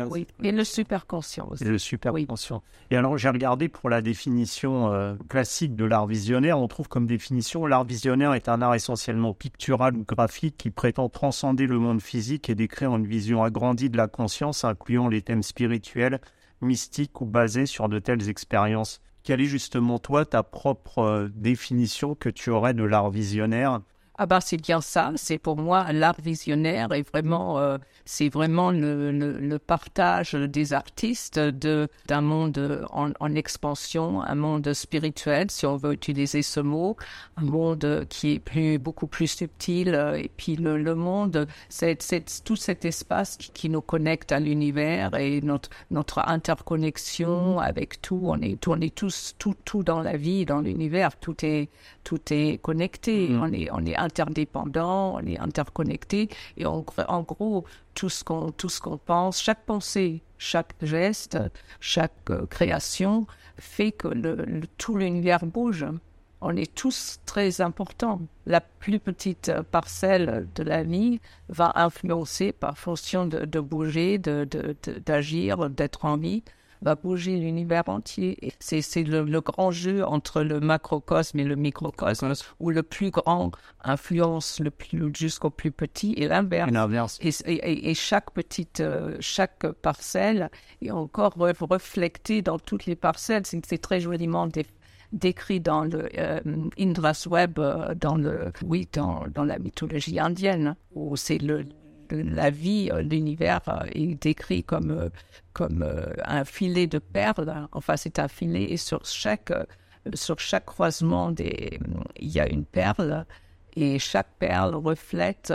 Oui. 0.10 0.26
Et 0.42 0.54
le 0.54 0.64
superconscient 0.64 1.46
aussi. 1.52 1.66
Et 1.66 1.68
le 1.68 1.78
superconscient. 1.78 2.64
Et 2.90 2.96
alors, 2.96 3.18
j'ai 3.18 3.28
regardé 3.28 3.68
pour 3.68 3.90
la 3.90 4.02
définition 4.02 4.94
euh, 4.94 5.16
classique 5.28 5.76
de 5.76 5.84
l'art 5.84 6.08
visionnaire. 6.08 6.58
On 6.58 6.70
trouve 6.70 6.88
comme 6.88 7.06
définition 7.06 7.66
l'art 7.66 7.84
visionnaire 7.84 8.34
est 8.34 8.48
un 8.48 8.62
art 8.62 8.76
essentiellement 8.76 9.34
pictural 9.34 9.98
ou 9.98 10.06
graphique 10.06 10.56
qui 10.58 10.70
prétend 10.70 11.10
transcender 11.10 11.68
le 11.68 11.80
monde 11.80 12.02
physique 12.02 12.50
et 12.50 12.56
décrire 12.56 12.96
une 12.96 13.06
vision 13.06 13.44
agrandie 13.44 13.90
de 13.90 13.98
la 13.98 14.08
conscience, 14.08 14.64
incluant 14.64 15.10
les 15.10 15.22
thèmes 15.22 15.44
spirituels, 15.44 16.22
mystique 16.62 17.22
ou 17.22 17.26
basé 17.26 17.66
sur 17.66 17.90
de 17.90 18.00
telles 18.00 18.30
expériences. 18.30 19.02
Quelle 19.24 19.42
est 19.42 19.46
justement 19.46 20.00
toi 20.00 20.26
ta 20.26 20.44
propre 20.44 21.00
euh, 21.00 21.30
définition 21.34 22.16
que 22.16 22.30
tu 22.30 22.50
aurais 22.50 22.74
de 22.74 22.84
l'art 22.84 23.10
visionnaire? 23.10 23.82
Ah 24.24 24.28
bah 24.28 24.40
c'est 24.40 24.62
bien 24.62 24.82
ça, 24.82 25.12
c'est 25.16 25.40
pour 25.40 25.58
moi 25.58 25.92
l'art 25.94 26.22
visionnaire 26.22 26.94
et 26.94 27.02
vraiment 27.02 27.58
euh, 27.58 27.80
c'est 28.06 28.30
vraiment 28.30 28.70
le, 28.70 29.58
partage 29.58 30.34
des 30.34 30.74
artistes 30.74 31.40
de 31.40 31.88
d'un 32.06 32.22
monde 32.22 32.86
en, 32.92 33.10
en, 33.20 33.34
expansion, 33.34 34.22
un 34.22 34.36
monde 34.36 34.74
spirituel 34.74 35.50
si 35.50 35.66
on 35.66 35.76
veut 35.76 35.94
utiliser 35.94 36.44
ce 36.44 36.60
mot, 36.60 36.98
un 37.36 37.46
monde 37.46 38.06
qui 38.10 38.34
est 38.34 38.40
plus 38.40 38.78
beaucoup 38.78 39.08
plus 39.08 39.26
subtil 39.26 39.96
et 40.16 40.30
puis 40.38 40.56
le, 40.56 40.94
monde 40.94 41.48
tout 42.46 42.56
cet 42.56 42.86
espace 42.86 43.38
qui, 43.38 43.70
nous 43.70 43.82
connecte 43.82 44.32
à 44.32 44.40
l'univers 44.40 45.16
et 45.16 45.42
notre 45.42 45.72
notre 45.90 46.20
interconnexion 46.20 47.58
avec 47.58 48.04
tout, 48.04 48.22
on 48.26 48.40
est 48.40 48.68
on 48.68 48.80
est 48.82 48.94
tous 48.94 49.34
tout 49.40 49.56
tout 49.66 49.82
dans 49.82 50.02
la 50.02 50.16
vie, 50.16 50.46
dans 50.46 50.62
l'univers, 50.62 51.18
tout 51.18 51.44
est 51.44 51.70
tout 52.04 52.22
est 52.32 52.60
connecté, 52.62 53.30
mm. 53.30 53.42
on 53.42 53.54
est 53.54 53.70
on 53.72 53.86
est 53.86 53.96
interdépendants, 53.96 55.16
on 55.16 55.26
est 55.26 55.40
interconnectés. 55.40 56.30
Et 56.58 56.66
en, 56.66 56.86
en 57.08 57.22
gros, 57.22 57.66
tout 57.94 58.10
ce 58.10 58.24
qu'on 58.24 58.98
pense, 58.98 59.42
chaque 59.42 59.66
pensée, 59.66 60.22
chaque 60.38 60.74
geste, 60.82 61.38
chaque 61.80 62.30
euh, 62.30 62.46
création 62.48 63.28
fait 63.58 63.92
que 63.92 64.08
le, 64.08 64.62
tout 64.78 64.98
l'univers 64.98 65.46
bouge. 65.46 65.86
On 66.44 66.56
est 66.56 66.74
tous 66.74 67.20
très 67.28 67.62
importants. 67.62 68.20
La 68.48 68.62
plus 68.62 68.98
petite 69.00 69.52
parcelle 69.70 70.48
de 70.56 70.64
la 70.64 70.82
vie 70.82 71.20
va 71.50 71.72
influencer 71.76 72.52
par 72.52 72.80
fonction 72.80 73.28
de, 73.28 73.46
de 73.46 73.60
bouger, 73.60 74.18
d'agir, 74.18 75.58
de, 75.58 75.68
d'être 75.68 76.06
en 76.06 76.18
vie 76.18 76.44
va 76.82 76.96
bouger 76.96 77.38
l'univers 77.38 77.84
entier. 77.88 78.38
C'est 78.60 79.04
le, 79.04 79.24
le, 79.24 79.42
grand 79.42 79.72
jeu 79.72 80.04
entre 80.04 80.42
le 80.42 80.60
macrocosme 80.60 81.40
et 81.40 81.44
le 81.44 81.56
microcosme, 81.56 82.34
où 82.60 82.70
le 82.70 82.84
plus 82.84 83.12
grand 83.12 83.52
influence 83.84 84.60
le 84.60 84.72
plus 84.72 85.12
jusqu'au 85.16 85.50
plus 85.50 85.72
petit 85.72 86.14
et 86.18 86.28
l'inverse. 86.28 87.20
Et, 87.22 87.30
et, 87.46 87.90
et, 87.90 87.94
chaque 87.94 88.32
petite, 88.32 88.80
euh, 88.80 89.18
chaque 89.20 89.68
parcelle 89.68 90.50
est 90.82 90.92
encore 90.92 91.34
reflétée 91.36 92.42
dans 92.42 92.60
toutes 92.60 92.86
les 92.86 92.96
parcelles. 92.96 93.44
C'est 93.46 93.82
très 93.82 94.00
joliment 94.00 94.48
décrit 95.12 95.60
dans 95.60 95.84
le 95.84 96.10
euh, 96.18 96.40
Indra's 96.80 97.26
Web, 97.28 97.60
euh, 97.60 97.94
dans 97.96 98.16
le, 98.16 98.52
oui, 98.64 98.88
dans, 98.94 99.26
dans 99.34 99.44
la 99.44 99.60
mythologie 99.60 100.20
indienne, 100.20 100.76
où 100.94 101.16
c'est 101.16 101.38
le, 101.38 101.66
la 102.16 102.50
vie, 102.50 102.90
euh, 102.92 103.02
l'univers 103.02 103.62
euh, 103.68 103.86
est 103.94 104.22
décrit 104.22 104.64
comme, 104.64 104.92
euh, 104.92 105.10
comme 105.54 105.86
un 106.26 106.46
filet 106.46 106.88
de 106.88 107.00
perles. 107.00 107.68
Enfin, 107.72 107.98
c'est 107.98 108.20
un 108.20 108.28
filet 108.28 108.72
et 108.72 108.78
sur 108.78 109.06
chaque, 109.06 109.54
sur 110.14 110.40
chaque 110.40 110.66
croisement, 110.66 111.32
des, 111.32 111.80
il 112.18 112.30
y 112.30 112.40
a 112.40 112.50
une 112.50 112.66
perle 112.66 113.26
et 113.76 114.00
chaque 114.00 114.30
perle 114.40 114.76
reflète 114.76 115.54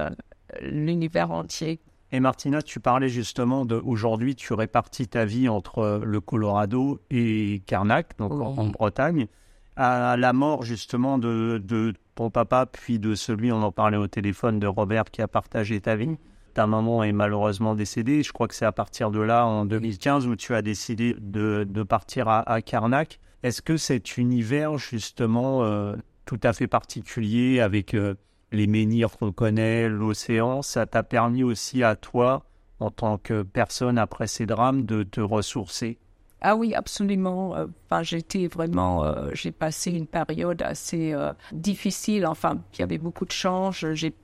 l'univers 0.60 1.30
entier. 1.30 1.80
Et 2.12 2.20
Martina, 2.20 2.62
tu 2.62 2.78
parlais 2.78 3.08
justement 3.08 3.64
de 3.64 3.76
aujourd'hui, 3.76 4.36
tu 4.36 4.54
répartis 4.54 5.08
ta 5.08 5.24
vie 5.24 5.48
entre 5.48 6.00
le 6.04 6.20
Colorado 6.20 7.00
et 7.10 7.62
Carnac, 7.66 8.16
donc 8.16 8.32
en, 8.32 8.66
Bretagne. 8.68 9.26
À 9.74 10.16
la 10.16 10.32
mort 10.32 10.62
justement 10.62 11.18
de, 11.18 11.60
de 11.62 11.92
ton 12.14 12.30
papa, 12.30 12.64
puis 12.66 12.98
de 12.98 13.14
celui, 13.14 13.52
on 13.52 13.62
en 13.62 13.72
parlait 13.72 13.96
au 13.96 14.06
téléphone, 14.06 14.60
de 14.60 14.66
Robert 14.66 15.04
qui 15.04 15.20
a 15.20 15.28
partagé 15.28 15.80
ta 15.80 15.96
vie 15.96 16.16
ta 16.56 16.66
maman 16.66 17.04
est 17.04 17.12
malheureusement 17.12 17.74
décédée. 17.74 18.22
Je 18.22 18.32
crois 18.32 18.48
que 18.48 18.54
c'est 18.54 18.64
à 18.64 18.72
partir 18.72 19.10
de 19.10 19.20
là, 19.20 19.44
en 19.44 19.66
2015, 19.66 20.26
où 20.26 20.36
tu 20.36 20.54
as 20.54 20.62
décidé 20.62 21.14
de, 21.20 21.82
partir 21.82 22.28
à, 22.28 22.50
à 22.50 22.62
Karnak. 22.62 23.20
Est-ce 23.42 23.60
que 23.60 23.76
cet 23.76 24.16
univers, 24.16 24.78
justement, 24.78 25.64
euh, 25.64 25.96
tout 26.24 26.40
à 26.42 26.54
fait 26.54 26.66
particulier, 26.66 27.60
avec 27.60 27.92
euh, 27.92 28.14
les 28.52 28.66
menhirs 28.66 29.18
qu'on 29.18 29.32
connaît, 29.32 29.90
l'océan, 29.90 30.62
ça 30.62 30.86
t'a 30.86 31.02
permis 31.02 31.42
aussi 31.42 31.82
à 31.82 31.94
toi, 31.94 32.46
en 32.80 32.90
tant 32.90 33.18
que 33.18 33.42
personne 33.42 33.98
après 33.98 34.26
ces 34.26 34.46
drames, 34.46 34.86
de 34.86 35.02
te 35.02 35.20
ressourcer? 35.20 35.98
Ah 36.42 36.54
oui, 36.54 36.74
absolument. 36.74 37.56
Euh, 37.56 37.66
enfin, 37.86 38.02
j'étais 38.02 38.46
vraiment, 38.46 39.04
euh, 39.04 39.30
j'ai 39.32 39.52
passé 39.52 39.90
une 39.90 40.06
période 40.06 40.60
assez 40.62 41.12
euh, 41.14 41.32
difficile. 41.52 42.26
Enfin, 42.26 42.62
il 42.74 42.80
y 42.80 42.82
avait 42.82 42.98
beaucoup 42.98 43.24
de 43.24 43.32
changes. 43.32 43.86
J'ai, 43.94 44.14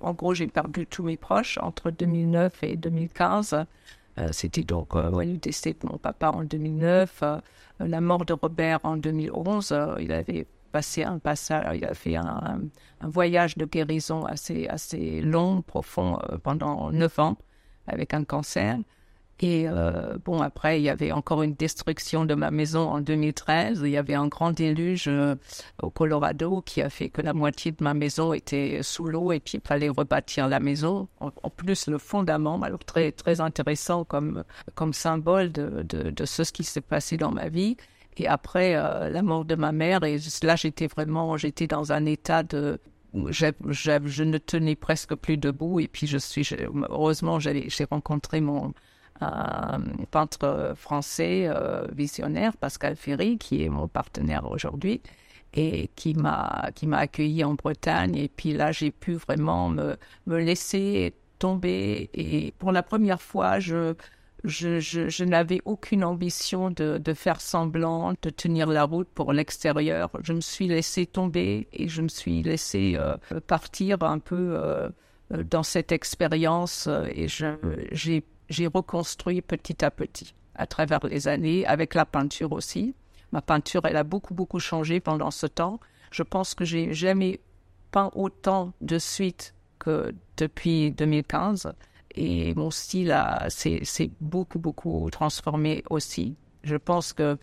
en 0.00 0.12
gros, 0.12 0.34
j'ai 0.34 0.48
perdu 0.48 0.86
tous 0.86 1.02
mes 1.02 1.16
proches 1.16 1.58
entre 1.62 1.90
2009 1.90 2.62
et 2.62 2.76
2015. 2.76 3.64
C'était 4.30 4.62
donc 4.62 4.94
le 4.94 5.38
décès 5.38 5.72
de 5.72 5.88
mon 5.88 5.96
papa 5.96 6.28
en 6.28 6.44
2009, 6.44 7.24
la 7.80 8.00
mort 8.02 8.26
de 8.26 8.34
Robert 8.34 8.80
en 8.82 8.98
2011. 8.98 9.74
il 10.00 10.12
avait 10.12 10.46
passé 10.70 11.02
un 11.02 11.18
passage, 11.18 11.78
il 11.78 11.84
a 11.86 11.94
fait 11.94 12.16
un, 12.16 12.60
un, 13.00 13.08
voyage 13.08 13.56
de 13.56 13.64
guérison 13.64 14.26
assez 14.26 14.68
assez 14.68 15.22
long, 15.22 15.62
profond 15.62 16.18
pendant 16.42 16.90
neuf 16.92 17.18
ans 17.18 17.38
avec 17.86 18.12
un 18.12 18.24
cancer. 18.24 18.76
Et 19.44 19.64
euh, 19.66 20.18
bon, 20.24 20.40
après, 20.40 20.80
il 20.80 20.84
y 20.84 20.88
avait 20.88 21.10
encore 21.10 21.42
une 21.42 21.54
destruction 21.54 22.24
de 22.24 22.34
ma 22.34 22.52
maison 22.52 22.88
en 22.88 23.00
2013. 23.00 23.82
Il 23.84 23.90
y 23.90 23.96
avait 23.96 24.14
un 24.14 24.28
grand 24.28 24.52
déluge 24.52 25.06
euh, 25.08 25.34
au 25.82 25.90
Colorado 25.90 26.62
qui 26.64 26.80
a 26.80 26.88
fait 26.88 27.08
que 27.08 27.20
la 27.22 27.32
moitié 27.32 27.72
de 27.72 27.82
ma 27.82 27.92
maison 27.92 28.32
était 28.32 28.84
sous 28.84 29.08
l'eau 29.08 29.32
et 29.32 29.40
puis 29.40 29.58
il 29.58 29.66
fallait 29.66 29.88
rebâtir 29.88 30.46
la 30.46 30.60
maison. 30.60 31.08
En, 31.18 31.50
plus, 31.50 31.88
le 31.88 31.98
fondament, 31.98 32.62
alors 32.62 32.84
très, 32.84 33.10
très 33.10 33.40
intéressant 33.40 34.04
comme, 34.04 34.44
comme 34.76 34.92
symbole 34.92 35.50
de, 35.50 35.82
de, 35.82 36.24
ce 36.24 36.42
qui 36.52 36.62
s'est 36.62 36.80
passé 36.80 37.16
dans 37.16 37.32
ma 37.32 37.48
vie. 37.48 37.76
Et 38.18 38.28
après 38.28 38.76
euh, 38.76 39.10
la 39.10 39.22
mort 39.22 39.44
de 39.44 39.56
ma 39.56 39.72
mère, 39.72 40.04
et 40.04 40.18
là, 40.44 40.54
j'étais 40.54 40.86
vraiment, 40.86 41.36
j'étais 41.36 41.66
dans 41.66 41.90
un 41.90 42.06
état 42.06 42.44
de, 42.44 42.78
je, 43.28 43.46
je, 43.70 44.22
ne 44.22 44.38
tenais 44.38 44.76
presque 44.76 45.16
plus 45.16 45.36
debout. 45.36 45.80
Et 45.80 45.88
puis, 45.88 46.06
je 46.06 46.18
suis, 46.18 46.48
heureusement, 46.90 47.40
j'ai 47.40 47.84
rencontré 47.90 48.40
mon, 48.40 48.72
un 49.22 49.80
peintre 50.10 50.72
français 50.76 51.46
euh, 51.46 51.86
visionnaire, 51.92 52.56
Pascal 52.56 52.96
Ferry, 52.96 53.38
qui 53.38 53.64
est 53.64 53.68
mon 53.68 53.88
partenaire 53.88 54.50
aujourd'hui 54.50 55.00
et 55.54 55.90
qui 55.96 56.14
m'a 56.14 56.70
qui 56.74 56.86
m'a 56.86 56.98
accueilli 56.98 57.44
en 57.44 57.54
Bretagne. 57.54 58.16
Et 58.16 58.28
puis 58.28 58.52
là 58.52 58.72
j'ai 58.72 58.90
pu 58.90 59.14
vraiment 59.14 59.68
me, 59.68 59.96
me 60.26 60.38
laisser 60.38 61.14
tomber. 61.38 62.10
Et 62.14 62.52
pour 62.58 62.72
la 62.72 62.82
première 62.82 63.20
fois 63.20 63.60
je 63.60 63.94
je, 64.44 64.80
je, 64.80 65.24
n'avais 65.24 65.60
aucune 65.64 66.02
ambition 66.02 66.70
de, 66.70 66.98
de, 66.98 67.14
faire 67.14 67.40
semblant, 67.40 68.12
de 68.22 68.30
tenir 68.30 68.66
la 68.66 68.84
route 68.84 69.08
pour 69.14 69.32
l'extérieur. 69.32 70.10
Je 70.22 70.32
me 70.32 70.40
suis 70.40 70.66
laissé 70.66 71.06
tomber 71.06 71.68
et 71.72 71.88
je 71.88 72.02
me 72.02 72.08
suis 72.08 72.42
laissé 72.42 72.94
euh, 72.96 73.16
partir 73.46 74.02
un 74.02 74.18
peu 74.18 74.56
euh, 74.56 74.88
dans 75.48 75.62
cette 75.62 75.92
expérience. 75.92 76.88
Et 77.14 77.28
j'ai 77.28 78.24
reconstruit 78.66 79.42
petit 79.42 79.84
à 79.84 79.90
petit 79.90 80.34
à 80.54 80.66
travers 80.66 81.00
les 81.06 81.28
années, 81.28 81.66
avec 81.66 81.94
la 81.94 82.04
peinture 82.04 82.52
aussi. 82.52 82.94
Ma 83.32 83.40
peinture, 83.40 83.82
elle 83.86 83.96
a 83.96 84.04
beaucoup, 84.04 84.34
beaucoup 84.34 84.60
changé 84.60 85.00
pendant 85.00 85.30
ce 85.30 85.46
temps. 85.46 85.80
Je 86.10 86.22
pense 86.22 86.54
que 86.54 86.64
j'ai 86.64 86.92
jamais 86.92 87.40
peint 87.90 88.10
autant 88.14 88.72
de 88.80 88.98
suite 88.98 89.54
que 89.78 90.14
depuis 90.36 90.90
2015. 90.92 91.72
Et 92.14 92.54
mon 92.54 92.70
style 92.70 93.16
s'est 93.48 94.10
beaucoup, 94.20 94.58
beaucoup 94.58 95.08
transformé 95.10 95.82
aussi. 95.88 96.36
Je 96.62 96.76
pense 96.76 97.14
que 97.14 97.38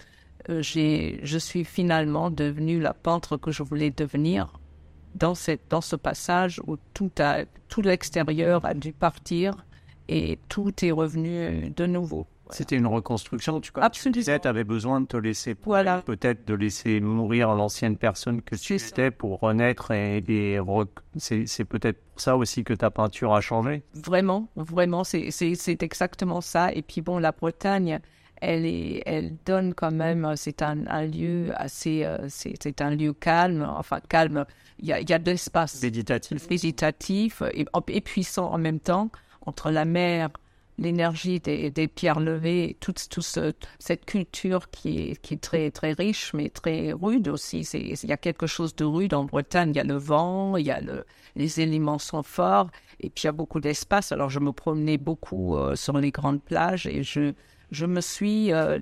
euh, 0.49 0.61
j'ai, 0.61 1.19
je 1.23 1.37
suis 1.37 1.65
finalement 1.65 2.29
devenue 2.29 2.79
la 2.79 2.93
peintre 2.93 3.35
que 3.35 3.51
je 3.51 3.63
voulais 3.63 3.89
devenir 3.89 4.53
dans, 5.15 5.35
cette, 5.35 5.69
dans 5.69 5.81
ce 5.81 5.95
passage 5.95 6.61
où 6.67 6.77
tout, 6.93 7.11
tout 7.67 7.81
l'extérieur 7.81 8.63
a 8.63 8.75
dû 8.75 8.93
partir 8.93 9.65
et 10.09 10.39
tout 10.49 10.73
est 10.83 10.91
revenu 10.91 11.69
de 11.69 11.85
nouveau. 11.85 12.25
C'était 12.51 12.77
une 12.77 12.87
reconstruction. 12.87 13.61
Tu, 13.61 13.71
Absolument. 13.75 14.39
tu 14.39 14.47
avais 14.47 14.63
besoin 14.63 15.01
de 15.01 15.05
te 15.05 15.17
laisser, 15.17 15.55
voilà. 15.63 16.01
peut-être 16.01 16.47
de 16.47 16.55
laisser 16.55 16.99
mourir 16.99 17.53
l'ancienne 17.53 17.95
personne 17.95 18.41
que 18.41 18.55
tu 18.55 18.75
étais 18.75 19.11
pour 19.11 19.39
renaître 19.39 19.91
et, 19.91 20.23
c'est, 21.17 21.65
peut-être 21.65 21.99
ça 22.15 22.35
aussi 22.35 22.63
que 22.63 22.73
ta 22.73 22.89
peinture 22.89 23.35
a 23.35 23.41
changé? 23.41 23.83
Vraiment, 23.93 24.49
vraiment, 24.55 25.03
c'est, 25.03 25.29
exactement 25.83 26.41
ça. 26.41 26.73
Et 26.73 26.81
puis 26.81 27.01
bon, 27.01 27.19
la 27.19 27.31
Bretagne, 27.31 27.99
elle, 28.41 28.65
est, 28.65 29.03
elle 29.05 29.35
donne 29.45 29.75
quand 29.75 29.91
même, 29.91 30.33
c'est 30.35 30.63
un, 30.63 30.87
un 30.87 31.05
lieu 31.05 31.51
assez, 31.53 32.03
euh, 32.03 32.17
c'est, 32.29 32.81
un 32.81 32.95
lieu 32.95 33.13
calme, 33.13 33.67
enfin 33.77 33.99
calme, 34.09 34.45
il 34.79 34.87
y 34.87 34.93
a, 34.93 34.99
il 34.99 35.07
y 35.07 35.13
a 35.13 35.19
de 35.19 35.29
l'espace 35.29 35.83
méditatif, 35.83 36.49
méditatif 36.49 37.43
et, 37.53 37.65
et 37.89 38.01
puissant 38.01 38.51
en 38.51 38.57
même 38.57 38.79
temps 38.79 39.11
entre 39.49 39.71
la 39.71 39.85
mer, 39.85 40.29
l'énergie 40.77 41.39
des, 41.39 41.87
pierres 41.87 42.19
levées, 42.19 42.77
toute, 42.79 42.99
cette 43.79 44.05
culture 44.05 44.69
qui 44.69 45.11
est, 45.11 45.41
très, 45.41 45.71
très 45.71 45.91
riche, 45.91 46.33
mais 46.33 46.49
très 46.49 46.93
rude 46.93 47.27
aussi. 47.27 47.61
Il 47.73 48.09
y 48.09 48.13
a 48.13 48.17
quelque 48.17 48.47
chose 48.47 48.75
de 48.75 48.85
rude 48.85 49.13
en 49.13 49.25
Bretagne. 49.25 49.71
Il 49.71 49.77
y 49.77 49.81
a 49.81 49.83
le 49.83 49.97
vent, 49.97 50.55
il 50.55 50.65
y 50.65 50.71
a 50.71 50.79
le, 50.79 51.05
les 51.35 51.59
éléments 51.59 51.99
sont 51.99 52.23
forts, 52.23 52.69
et 52.99 53.09
puis 53.09 53.23
il 53.23 53.27
y 53.27 53.29
a 53.29 53.33
beaucoup 53.33 53.59
d'espace. 53.59 54.11
Alors 54.11 54.29
je 54.29 54.39
me 54.39 54.51
promenais 54.51 54.97
beaucoup 54.97 55.57
euh, 55.57 55.75
sur 55.75 55.97
les 55.97 56.11
grandes 56.11 56.41
plages 56.41 56.87
et 56.87 57.03
je, 57.03 57.33
je 57.71 57.85
me 57.85 58.01
suis 58.01 58.53
euh, 58.53 58.79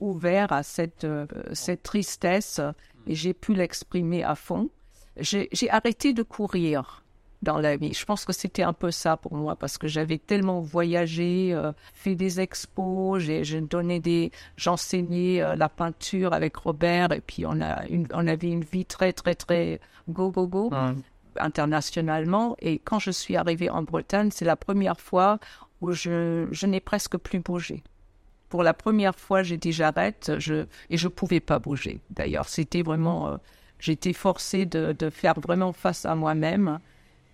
ouvert 0.00 0.52
à 0.52 0.62
cette, 0.62 1.04
euh, 1.04 1.26
cette 1.52 1.82
tristesse 1.82 2.60
et 3.06 3.14
j'ai 3.14 3.34
pu 3.34 3.54
l'exprimer 3.54 4.24
à 4.24 4.34
fond. 4.34 4.70
J'ai 5.18 5.70
arrêté 5.70 6.12
de 6.12 6.22
courir 6.22 7.05
dans 7.46 7.58
la 7.58 7.76
vie. 7.76 7.94
Je 7.94 8.04
pense 8.04 8.24
que 8.24 8.32
c'était 8.32 8.64
un 8.64 8.72
peu 8.72 8.90
ça 8.90 9.16
pour 9.16 9.34
moi 9.34 9.54
parce 9.54 9.78
que 9.78 9.86
j'avais 9.86 10.18
tellement 10.18 10.60
voyagé, 10.60 11.54
euh, 11.54 11.72
fait 11.94 12.16
des 12.16 12.40
expos, 12.40 13.22
j'ai, 13.22 13.60
donné 13.60 14.00
des, 14.00 14.32
j'enseignais 14.56 15.40
euh, 15.40 15.54
la 15.54 15.68
peinture 15.68 16.34
avec 16.34 16.56
Robert 16.56 17.12
et 17.12 17.20
puis 17.20 17.46
on 17.46 17.60
a 17.60 17.86
une, 17.86 18.08
on 18.12 18.26
avait 18.26 18.50
une 18.50 18.64
vie 18.64 18.84
très 18.84 19.12
très 19.12 19.34
très 19.34 19.80
go 20.08 20.30
go 20.30 20.46
go 20.46 20.70
internationalement. 21.38 22.56
Et 22.60 22.78
quand 22.78 22.98
je 22.98 23.12
suis 23.12 23.36
arrivée 23.36 23.70
en 23.70 23.82
Bretagne, 23.82 24.30
c'est 24.32 24.44
la 24.44 24.56
première 24.56 25.00
fois 25.00 25.38
où 25.80 25.92
je, 25.92 26.48
je 26.50 26.66
n'ai 26.66 26.80
presque 26.80 27.16
plus 27.16 27.38
bougé. 27.38 27.84
Pour 28.48 28.62
la 28.62 28.74
première 28.74 29.14
fois, 29.14 29.42
j'ai 29.42 29.56
dit 29.56 29.72
j'arrête, 29.72 30.32
je 30.38 30.66
et 30.90 30.96
je 30.96 31.08
pouvais 31.08 31.40
pas 31.40 31.58
bouger. 31.58 32.00
D'ailleurs, 32.10 32.48
c'était 32.48 32.82
vraiment, 32.82 33.28
euh, 33.28 33.36
j'étais 33.78 34.12
forcée 34.12 34.66
de, 34.66 34.92
de 34.98 35.10
faire 35.10 35.38
vraiment 35.38 35.72
face 35.72 36.04
à 36.06 36.14
moi-même 36.16 36.80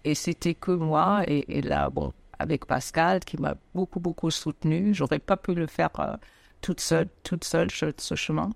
et 0.05 0.15
c'était 0.15 0.55
que 0.55 0.73
moi. 0.73 1.23
Et, 1.27 1.63
là, 1.63 1.91
bon, 1.91 2.13
avec 2.39 2.67
Pascal, 2.67 3.21
qui 3.21 3.37
m'a 3.41 3.55
beaucoup, 3.75 4.01
beaucoup 4.01 4.31
soutenu. 4.31 4.95
J'aurais 4.95 5.19
pas 5.19 5.37
pu 5.37 5.55
le 5.55 5.67
faire 5.67 5.91
euh, 6.01 6.17
toute 6.61 6.81
seule, 6.81 7.09
toute 7.23 7.45
seule, 7.45 7.71
ce, 7.71 8.15
chemin. 8.15 8.51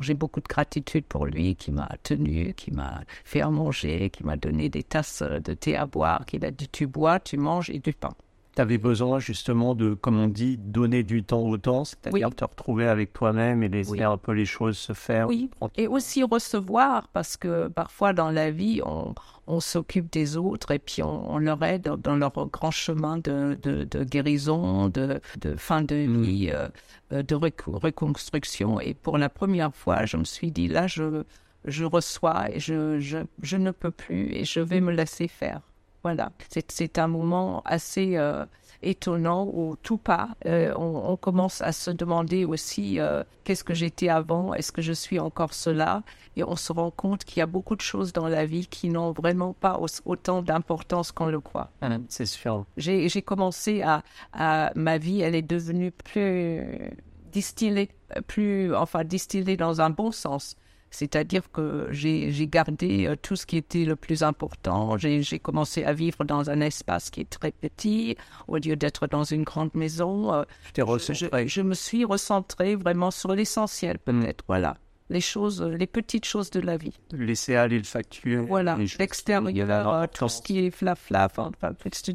J'ai 0.00 0.14
beaucoup 0.14 0.40
de 0.40 0.48
gratitude 0.48 1.04
pour 1.04 1.26
lui 1.26 1.56
qui 1.56 1.72
m'a 1.72 1.88
tenu, 2.02 2.54
qui 2.54 2.70
m'a 2.70 3.02
fait 3.24 3.42
à 3.42 3.50
manger, 3.50 4.08
qui 4.10 4.24
m'a 4.24 4.36
donné 4.36 4.70
des 4.70 4.82
tasses 4.82 5.22
de 5.22 5.52
thé 5.52 5.76
à 5.76 5.84
boire, 5.84 6.24
qui 6.24 6.38
m'a 6.38 6.50
dit 6.50 6.68
tu 6.68 6.86
bois, 6.86 7.20
tu 7.20 7.36
manges 7.36 7.68
et 7.68 7.80
du 7.80 7.92
pain 7.92 8.14
tu 8.54 8.62
avais 8.62 8.78
besoin 8.78 9.18
justement 9.18 9.74
de, 9.74 9.94
comme 9.94 10.18
on 10.18 10.28
dit, 10.28 10.56
donner 10.56 11.02
du 11.02 11.22
temps 11.22 11.42
au 11.42 11.56
temps, 11.56 11.84
c'est-à-dire 11.84 12.34
te 12.34 12.44
retrouver 12.44 12.86
avec 12.86 13.12
toi-même 13.12 13.62
et 13.62 13.68
laisser 13.68 14.02
un 14.02 14.16
peu 14.16 14.32
les 14.32 14.44
choses 14.44 14.76
se 14.76 14.92
faire. 14.92 15.28
Oui, 15.28 15.50
et 15.76 15.86
aussi 15.86 16.22
recevoir, 16.22 17.08
parce 17.08 17.36
que 17.36 17.68
parfois 17.68 18.12
dans 18.12 18.30
la 18.30 18.50
vie, 18.50 18.80
on, 18.84 19.14
on 19.46 19.60
s'occupe 19.60 20.10
des 20.12 20.36
autres 20.36 20.70
et 20.70 20.78
puis 20.78 21.02
on, 21.02 21.38
leur 21.38 21.62
aide 21.64 21.82
dans 21.82 22.16
leur 22.16 22.32
grand 22.48 22.70
chemin 22.70 23.18
de, 23.18 23.58
de, 23.62 24.04
guérison, 24.04 24.88
de, 24.88 25.20
de, 25.40 25.56
fin 25.56 25.82
de 25.82 26.06
mm. 26.06 26.22
vie, 26.22 26.50
euh, 26.52 26.68
euh, 27.12 27.22
de 27.22 27.34
reconstruction. 27.34 28.80
Et 28.80 28.94
pour 28.94 29.18
la 29.18 29.28
première 29.28 29.74
fois, 29.74 30.06
je 30.06 30.16
me 30.16 30.24
suis 30.24 30.50
dit, 30.50 30.68
là, 30.68 30.86
je, 30.86 31.24
je 31.64 31.84
reçois 31.84 32.50
et 32.50 32.60
je, 32.60 33.00
je, 33.00 33.18
je 33.42 33.56
ne 33.56 33.70
peux 33.70 33.90
plus 33.90 34.32
et 34.32 34.44
je 34.44 34.60
vais 34.60 34.80
me 34.80 34.92
laisser 34.92 35.28
faire. 35.28 35.60
Voilà, 36.02 36.32
c'est 36.48 36.98
un 36.98 37.08
moment 37.08 37.62
assez 37.66 38.16
euh, 38.16 38.46
étonnant 38.82 39.46
où 39.52 39.76
tout 39.82 39.98
pas. 39.98 40.30
Euh, 40.46 40.72
on, 40.76 41.16
commence 41.16 41.60
à 41.60 41.72
se 41.72 41.90
demander 41.90 42.46
aussi 42.46 42.98
euh, 42.98 43.22
qu'est-ce 43.44 43.64
que 43.64 43.74
j'étais 43.74 44.08
avant, 44.08 44.54
est-ce 44.54 44.72
que 44.72 44.80
je 44.80 44.94
suis 44.94 45.18
encore 45.18 45.52
cela? 45.52 46.02
Et 46.36 46.44
on 46.44 46.56
se 46.56 46.72
rend 46.72 46.90
compte 46.90 47.24
qu'il 47.24 47.38
y 47.38 47.42
a 47.42 47.46
beaucoup 47.46 47.76
de 47.76 47.82
choses 47.82 48.14
dans 48.14 48.28
la 48.28 48.46
vie 48.46 48.66
qui 48.66 48.88
n'ont 48.88 49.12
vraiment 49.12 49.52
pas 49.52 49.78
autant 50.06 50.40
d'importance 50.40 51.12
qu'on 51.12 51.26
le 51.26 51.40
croit. 51.40 51.70
Ah, 51.82 51.90
c'est 52.08 52.24
sûr. 52.24 52.64
J'ai 52.78 53.22
commencé 53.22 53.82
à, 53.82 54.02
à, 54.32 54.72
ma 54.74 54.96
vie, 54.96 55.20
elle 55.20 55.34
est 55.34 55.42
devenue 55.42 55.90
plus 55.90 56.90
distillée, 57.30 57.90
plus 58.26 58.74
enfin 58.74 59.04
distillée 59.04 59.58
dans 59.58 59.82
un 59.82 59.90
bon 59.90 60.12
sens. 60.12 60.56
C'est-à-dire 60.90 61.50
que 61.52 61.88
j'ai 61.92 62.48
gardé 62.48 63.06
euh, 63.06 63.16
tout 63.20 63.36
ce 63.36 63.46
qui 63.46 63.56
était 63.56 63.84
le 63.84 63.96
plus 63.96 64.22
important. 64.22 64.98
J'ai 64.98 65.38
commencé 65.38 65.84
à 65.84 65.92
vivre 65.92 66.24
dans 66.24 66.50
un 66.50 66.60
espace 66.60 67.10
qui 67.10 67.20
est 67.20 67.30
très 67.30 67.52
petit, 67.52 68.16
au 68.48 68.56
lieu 68.56 68.74
d'être 68.76 69.06
dans 69.06 69.22
une 69.22 69.44
grande 69.44 69.74
maison. 69.74 70.34
Euh, 70.34 70.42
je, 70.76 71.46
je, 71.46 71.62
me 71.62 71.74
suis 71.74 72.04
recentré 72.04 72.74
vraiment 72.74 73.12
sur 73.12 73.32
l'essentiel, 73.34 73.98
peut-être. 73.98 74.44
Voilà. 74.48 74.76
Les 75.10 75.20
choses, 75.20 75.62
les 75.62 75.86
petites 75.86 76.24
choses 76.24 76.50
de 76.50 76.60
la 76.60 76.76
vie. 76.76 76.96
Laisser 77.12 77.56
aller 77.56 77.78
le 77.78 77.84
factuel. 77.84 78.40
Voilà. 78.40 78.76
L'extérieur, 78.98 79.92
euh, 79.92 80.06
tout 80.12 80.28
ce 80.28 80.42
qui 80.42 80.58
est 80.58 80.70
flafla, 80.70 81.28
enfin, 81.30 81.50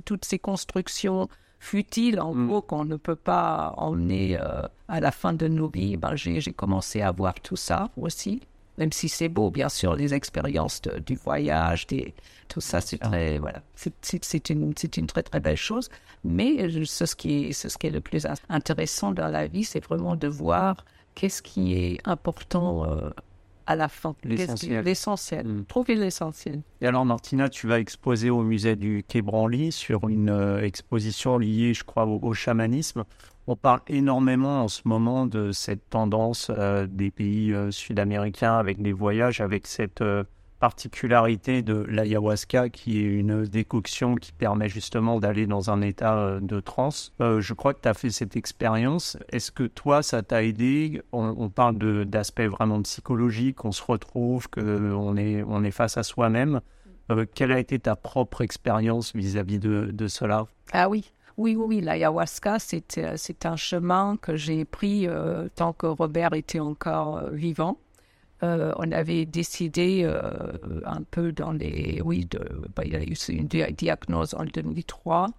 toutes 0.06 0.26
ces 0.26 0.40
constructions 0.40 1.28
futiles, 1.60 2.20
en 2.20 2.34
mm. 2.34 2.48
gros, 2.48 2.62
qu'on 2.62 2.86
ne 2.86 2.98
peut 2.98 3.16
pas 3.16 3.74
emmener 3.78 4.38
à 4.38 5.00
la 5.00 5.12
fin 5.12 5.32
de 5.32 5.48
nos 5.48 5.70
vies. 5.70 5.96
Ben, 5.96 6.16
j'ai 6.16 6.42
commencé 6.54 7.02
à 7.02 7.12
voir 7.12 7.36
tout 7.36 7.56
ça 7.56 7.90
aussi 7.98 8.42
même 8.78 8.92
si 8.92 9.10
c'est 9.10 9.30
beau, 9.30 9.50
bien 9.52 9.70
sûr, 9.70 9.96
les 9.96 10.14
expériences 10.14 10.82
du 11.06 11.16
voyage, 11.16 11.88
des, 11.88 12.14
tout 12.48 12.62
ça, 12.62 12.82
c'est 12.82 12.98
très, 12.98 13.40
voilà, 13.40 13.62
c'est 13.76 14.50
une, 14.50 14.74
une 14.98 15.08
très 15.08 15.24
très 15.24 15.40
belle 15.40 15.58
chose. 15.58 15.90
Mais 16.24 16.70
ce 16.86 17.16
qui 17.16 17.46
est, 17.46 17.52
ce 17.54 17.78
qui 17.78 17.88
est 17.88 17.92
le 17.92 18.02
plus 18.02 18.28
intéressant 18.50 19.12
dans 19.12 19.28
la 19.28 19.48
vie, 19.48 19.64
c'est 19.64 19.84
vraiment 19.84 20.16
de 20.16 20.28
voir 20.28 20.84
qu'est-ce 21.16 21.42
qui 21.42 21.74
est 21.74 22.00
important 22.06 22.86
euh, 22.86 23.10
à 23.66 23.76
la 23.76 23.88
fin. 23.88 24.16
L'essentiel. 24.24 24.86
L'essentiel. 24.86 25.48
Mm. 25.48 25.66
Trouver 25.66 25.96
l'essentiel. 25.96 26.62
Et 26.82 26.88
alors, 26.88 27.06
Martina, 27.06 27.50
tu 27.50 27.68
vas 27.68 27.80
exposer 27.80 28.30
au 28.30 28.42
musée 28.42 28.76
du 28.76 29.04
Quai 29.08 29.22
Branly 29.22 29.72
sur 29.72 30.08
une 30.08 30.30
euh, 30.30 30.62
exposition 30.62 31.38
liée, 31.38 31.74
je 31.74 31.84
crois, 31.84 32.06
au, 32.06 32.34
chamanisme. 32.34 33.04
On 33.48 33.56
parle 33.56 33.82
énormément 33.88 34.64
en 34.64 34.68
ce 34.68 34.82
moment 34.86 35.26
de 35.26 35.52
cette 35.52 35.90
tendance 35.90 36.52
euh, 36.58 36.88
des 36.90 37.12
pays 37.12 37.54
euh, 37.54 37.72
sud-américains 37.72 38.58
avec 38.58 38.82
des 38.82 38.94
voyages, 38.94 39.40
avec 39.40 39.68
cette 39.68 40.02
particularité 40.60 41.62
de 41.62 41.86
l'ayahuasca, 41.90 42.70
qui 42.70 43.00
est 43.00 43.04
une 43.04 43.44
décoction 43.44 44.16
qui 44.16 44.32
permet 44.32 44.70
justement 44.70 45.20
d'aller 45.20 45.48
dans 45.48 45.70
un 45.70 45.82
état 45.82 46.18
euh, 46.18 46.40
de 46.40 46.60
transe. 46.60 47.14
Euh, 47.22 47.42
je 47.42 47.54
crois 47.54 47.74
que 47.74 47.82
tu 47.82 47.88
as 47.90 47.94
fait 47.94 48.10
cette 48.10 48.36
expérience. 48.36 49.18
Est-ce 49.32 49.52
que 49.52 49.64
toi, 49.64 50.02
ça 50.02 50.24
t'a 50.24 50.44
aidé? 50.44 51.02
On, 51.12 51.50
parle 51.50 51.78
d'aspects 52.06 52.42
vraiment 52.42 52.82
psychologiques, 52.82 53.64
on 53.64 53.72
se 53.72 53.84
retrouve, 53.84 54.50
qu'on 54.50 55.18
est, 55.18 55.44
on 55.44 55.64
est 55.64 55.72
face 55.72 55.98
à 55.98 56.04
soi-même. 56.04 56.62
Euh, 57.12 57.26
quelle 57.34 57.52
a 57.52 57.60
été 57.60 57.78
ta 57.78 57.96
propre 57.96 58.42
expérience 58.42 59.14
vis-à-vis 59.16 59.60
de, 59.60 60.08
cela? 60.08 60.48
Ah 60.72 60.90
oui, 60.90 61.12
oui, 61.38 61.56
oui, 61.56 61.82
l'ayahuasca, 61.82 62.60
c'est 62.60 63.46
un 63.46 63.56
chemin 63.56 64.18
que 64.22 64.36
j'ai 64.36 64.66
pris 64.66 65.08
tant 65.56 65.74
que 65.74 65.88
Robert 65.88 66.34
était 66.34 66.60
encore 66.60 67.30
vivant. 67.30 67.78
Euh, 68.44 68.74
on 68.78 68.92
avait 68.92 69.26
décidé 69.26 70.02
euh, 70.04 70.20
un 70.86 71.02
peu 71.04 71.32
dans 71.32 71.52
les... 71.52 72.02
Oui, 72.04 72.28
bah, 72.76 72.84
il 72.86 72.94
y 72.94 72.96
a 72.96 73.04
eu 73.04 73.16
une 73.30 73.48
diagnose 73.48 74.34
en 74.34 74.44
2003. 74.46 75.30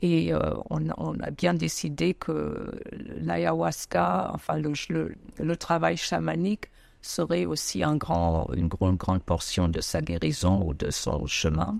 Et 0.00 0.30
on, 0.68 0.90
a 1.20 1.30
bien 1.30 1.54
décidé 1.54 2.12
que 2.12 2.70
l'ayahuasca, 3.16 4.30
enfin 4.34 4.58
le, 4.58 5.56
travail 5.56 5.96
chamanique, 5.96 6.66
serait 7.00 7.46
aussi 7.46 7.82
un 7.82 7.96
grand, 7.96 8.46
une 8.54 8.68
grande, 8.68 8.98
grande 8.98 9.22
portion 9.22 9.68
de 9.68 9.80
sa 9.80 10.02
guérison 10.02 10.62
ou 10.66 10.74
de 10.74 10.90
son 10.90 11.26
chemin 11.26 11.78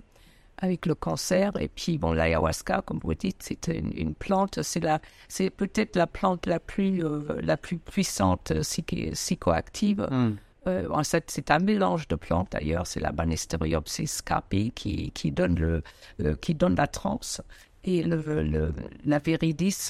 avec 0.57 0.85
le 0.85 0.95
cancer. 0.95 1.51
Et 1.59 1.67
puis, 1.67 1.97
bon, 1.97 2.13
l'ayahuasca, 2.13 2.81
comme 2.85 2.99
vous 3.03 3.13
dites, 3.13 3.37
c'est 3.41 3.67
une, 3.67 4.13
plante, 4.15 4.61
c'est 4.61 4.79
la, 4.79 4.99
c'est 5.27 5.49
peut-être 5.49 5.95
la 5.95 6.07
plante 6.07 6.45
la 6.45 6.59
plus, 6.59 7.03
euh, 7.03 7.21
la 7.41 7.57
plus 7.57 7.77
puissante 7.77 8.51
euh, 8.51 8.61
psychoactive. 8.61 10.07
Mm. 10.09 10.35
Euh, 10.67 11.03
c'est 11.03 11.49
un 11.49 11.59
mélange 11.59 12.07
de 12.09 12.15
plantes 12.15 12.51
d'ailleurs, 12.51 12.87
c'est 12.87 12.99
la 12.99 13.13
Banisteriopsis 13.13 14.21
capi 14.21 14.71
qui, 14.71 15.11
qui, 15.11 15.31
donne 15.31 15.55
le, 15.55 16.35
qui 16.35 16.55
donne 16.55 16.75
la 16.75 16.87
transe 16.87 17.41
et 17.87 18.03
le, 18.03 18.73
la 19.05 19.19
viridis 19.19 19.87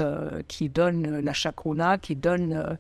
qui 0.48 0.70
donne 0.70 1.20
la 1.20 1.34
chakruna, 1.34 1.98
qui 1.98 2.16
donne 2.16 2.78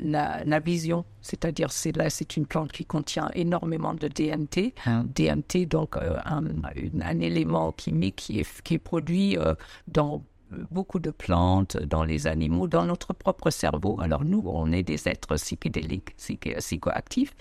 la, 0.00 0.60
vision, 0.60 1.04
c'est-à-dire 1.22 1.70
c'est 1.70 1.96
là 1.96 2.10
c'est 2.10 2.36
une 2.36 2.46
plante 2.46 2.72
qui 2.72 2.84
contient 2.84 3.30
énormément 3.34 3.94
de 3.94 4.08
DMT, 4.08 4.74
hein. 4.86 5.04
DMT 5.14 5.66
donc 5.68 5.96
euh, 5.96 6.18
un, 6.24 7.20
élément 7.20 7.74
chimique 7.78 8.16
qui 8.16 8.40
est, 8.40 8.62
qui 8.62 8.74
est 8.74 8.78
produit 8.78 9.38
euh, 9.38 9.54
dans 9.86 10.22
beaucoup 10.70 10.98
de 10.98 11.10
plantes, 11.10 11.76
dans 11.76 12.04
les 12.04 12.26
animaux, 12.26 12.68
dans 12.68 12.86
notre 12.86 13.12
propre 13.12 13.50
cerveau. 13.50 13.98
Alors 14.00 14.24
nous, 14.24 14.42
on 14.46 14.72
est 14.72 14.82
des 14.82 15.08
êtres 15.08 15.36
psychédéliques, 15.36 16.16
psychoactifs. 16.16 17.34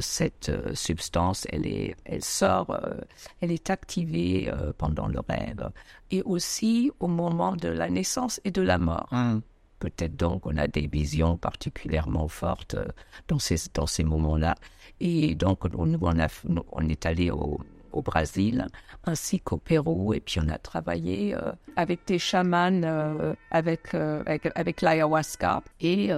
Cette 0.00 0.50
substance, 0.74 1.46
elle, 1.50 1.66
est, 1.66 1.94
elle 2.04 2.22
sort, 2.22 2.70
euh, 2.70 2.94
elle 3.40 3.52
est 3.52 3.70
activée 3.70 4.50
pendant 4.78 5.08
le 5.08 5.20
rêve 5.28 5.70
et 6.10 6.22
aussi 6.22 6.90
au 7.00 7.08
moment 7.08 7.56
de 7.56 7.68
la 7.68 7.88
naissance 7.88 8.40
et 8.44 8.50
de 8.50 8.62
la 8.62 8.78
mort. 8.78 9.08
Hein. 9.12 9.40
Peut-être 9.78 10.16
donc 10.16 10.46
on 10.46 10.56
a 10.56 10.68
des 10.68 10.86
visions 10.86 11.36
particulièrement 11.36 12.28
fortes 12.28 12.74
euh, 12.74 12.86
dans 13.28 13.38
ces, 13.38 13.56
dans 13.74 13.86
ces 13.86 14.04
moments-là. 14.04 14.54
Et 15.00 15.34
donc 15.34 15.64
nous, 15.64 15.98
on, 16.00 16.18
a, 16.18 16.28
on 16.72 16.88
est 16.88 17.04
allé 17.04 17.30
au, 17.30 17.60
au 17.92 18.02
Brésil 18.02 18.66
ainsi 19.04 19.40
qu'au 19.40 19.58
Pérou 19.58 20.14
et 20.14 20.20
puis 20.20 20.40
on 20.42 20.48
a 20.48 20.56
travaillé 20.56 21.34
euh, 21.34 21.52
avec 21.76 22.00
des 22.06 22.18
chamans 22.18 22.82
euh, 22.82 23.34
avec, 23.50 23.94
avec, 23.94 24.48
avec 24.54 24.80
l'ayahuasca 24.80 25.62
et 25.80 26.10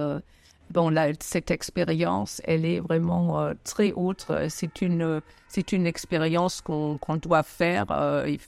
bon 0.71 0.89
là 0.89 1.07
cette 1.19 1.51
expérience 1.51 2.41
elle 2.45 2.65
est 2.65 2.79
vraiment 2.79 3.51
très 3.63 3.91
haute 3.93 4.27
c'est 4.49 4.81
une 4.81 5.21
c'est 5.47 5.71
une 5.71 5.87
expérience 5.87 6.61
qu'on 6.61 6.97
qu'on 6.97 7.17
doit 7.17 7.43
faire 7.43 7.85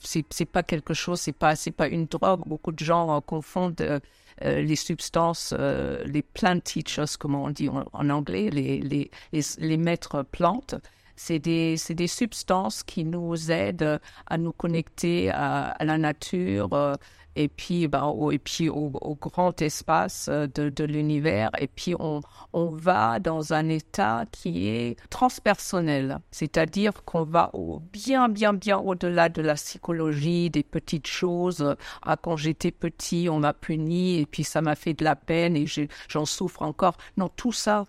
c'est 0.00 0.24
c'est 0.30 0.44
pas 0.44 0.62
quelque 0.62 0.94
chose 0.94 1.20
c'est 1.20 1.32
pas 1.32 1.56
c'est 1.56 1.72
pas 1.72 1.88
une 1.88 2.06
drogue. 2.06 2.42
Beaucoup 2.46 2.72
de 2.72 2.84
gens 2.84 3.20
confondent 3.20 4.00
euh, 4.44 4.62
les 4.62 4.76
substances, 4.76 5.54
euh, 5.58 6.02
les 6.04 6.22
plant 6.22 6.58
teachers, 6.58 7.18
comme 7.18 7.34
on 7.34 7.50
dit 7.50 7.68
en, 7.68 8.10
anglais, 8.10 8.50
les, 8.50 8.80
les, 8.80 9.10
les, 9.58 9.76
maîtres 9.76 10.22
plantes, 10.22 10.74
c'est 11.16 11.38
des, 11.38 11.76
des, 11.90 12.06
substances 12.06 12.82
qui 12.82 13.04
nous 13.04 13.50
aident 13.50 14.00
à 14.26 14.38
nous 14.38 14.52
connecter 14.52 15.30
à, 15.30 15.66
à 15.66 15.84
la 15.84 15.98
nature, 15.98 16.72
euh, 16.72 16.94
et 17.36 17.48
puis, 17.48 17.88
ben, 17.88 18.04
au, 18.04 18.30
et 18.30 18.38
puis 18.38 18.68
au, 18.68 18.90
grand 19.20 19.60
espace 19.62 20.28
euh, 20.28 20.46
de, 20.46 20.84
l'univers. 20.84 21.50
Et 21.58 21.66
puis, 21.66 21.94
on, 21.98 22.20
on 22.52 22.66
va 22.66 23.18
dans 23.20 23.52
un 23.52 23.68
état 23.68 24.24
qui 24.30 24.68
est 24.68 24.96
transpersonnel, 25.10 26.18
c'est-à-dire 26.30 27.04
qu'on 27.04 27.24
va 27.24 27.50
au, 27.54 27.80
bien, 27.92 28.28
bien, 28.28 28.52
bien 28.52 28.78
au-delà 28.78 29.28
de 29.28 29.42
la 29.42 29.54
psychologie, 29.54 30.50
des 30.50 30.62
petites 30.62 31.06
choses. 31.06 31.76
Ah, 32.02 32.16
quand 32.16 32.36
j'étais 32.36 32.70
petit, 32.70 33.28
on 33.30 33.38
m'a 33.38 33.52
puni 33.52 34.20
et 34.20 34.26
puis 34.26 34.44
ça 34.44 34.60
m'a 34.60 34.74
fait 34.74 34.94
de 34.94 35.04
la 35.04 35.16
peine 35.16 35.56
et 35.56 35.66
j'en 36.08 36.24
souffre 36.24 36.62
encore. 36.62 36.96
Non, 37.16 37.28
tout 37.28 37.52
ça, 37.52 37.86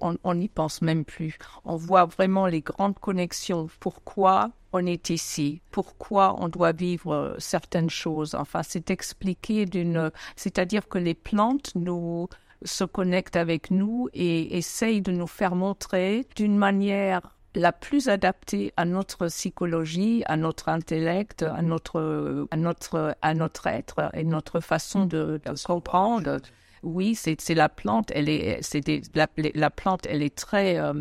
on 0.00 0.34
n'y 0.34 0.48
pense 0.48 0.82
même 0.82 1.04
plus. 1.04 1.38
On 1.64 1.76
voit 1.76 2.06
vraiment 2.06 2.46
les 2.46 2.62
grandes 2.62 2.98
connexions. 2.98 3.68
Pourquoi? 3.80 4.50
On 4.72 4.86
est 4.86 5.10
ici, 5.10 5.60
pourquoi 5.70 6.36
on 6.38 6.48
doit 6.48 6.72
vivre 6.72 7.14
euh, 7.14 7.34
certaines 7.38 7.90
choses. 7.90 8.34
Enfin, 8.34 8.62
c'est 8.62 8.90
expliqué 8.90 9.66
d'une, 9.66 10.10
c'est-à-dire 10.36 10.88
que 10.88 10.98
les 10.98 11.14
plantes 11.14 11.72
nous 11.74 12.28
se 12.64 12.84
connectent 12.84 13.36
avec 13.36 13.70
nous 13.70 14.08
et 14.14 14.56
essayent 14.56 15.02
de 15.02 15.12
nous 15.12 15.26
faire 15.26 15.54
montrer 15.54 16.26
d'une 16.36 16.56
manière 16.56 17.20
la 17.54 17.72
plus 17.72 18.08
adaptée 18.08 18.72
à 18.76 18.84
notre 18.84 19.26
psychologie, 19.26 20.22
à 20.26 20.36
notre 20.36 20.68
intellect, 20.68 21.42
à 21.42 21.60
notre, 21.60 22.46
à 22.50 22.56
notre, 22.56 23.14
à 23.20 23.34
notre 23.34 23.66
être 23.66 24.10
et 24.14 24.24
notre 24.24 24.60
façon 24.60 25.04
de, 25.04 25.40
comprendre. 25.66 26.38
Oui, 26.82 27.14
c'est 27.14 27.54
la 27.54 27.68
plante, 27.68 28.10
elle 28.14 28.28
est, 28.28 28.58
c'est 28.62 28.82
la, 29.14 29.28
la, 29.36 29.70
plante, 29.70 30.06
elle 30.08 30.22
est 30.22 30.34
très 30.34 30.78
euh, 30.78 30.94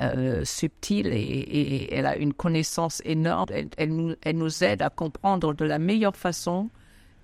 euh, 0.00 0.44
subtile 0.44 1.08
et, 1.08 1.92
elle 1.92 2.06
a 2.06 2.16
une 2.16 2.32
connaissance 2.32 3.02
énorme. 3.04 3.46
Elle, 3.76 3.94
nous, 4.36 4.64
aide 4.64 4.82
à 4.82 4.90
comprendre 4.90 5.52
de 5.52 5.64
la 5.64 5.78
meilleure 5.78 6.16
façon 6.16 6.70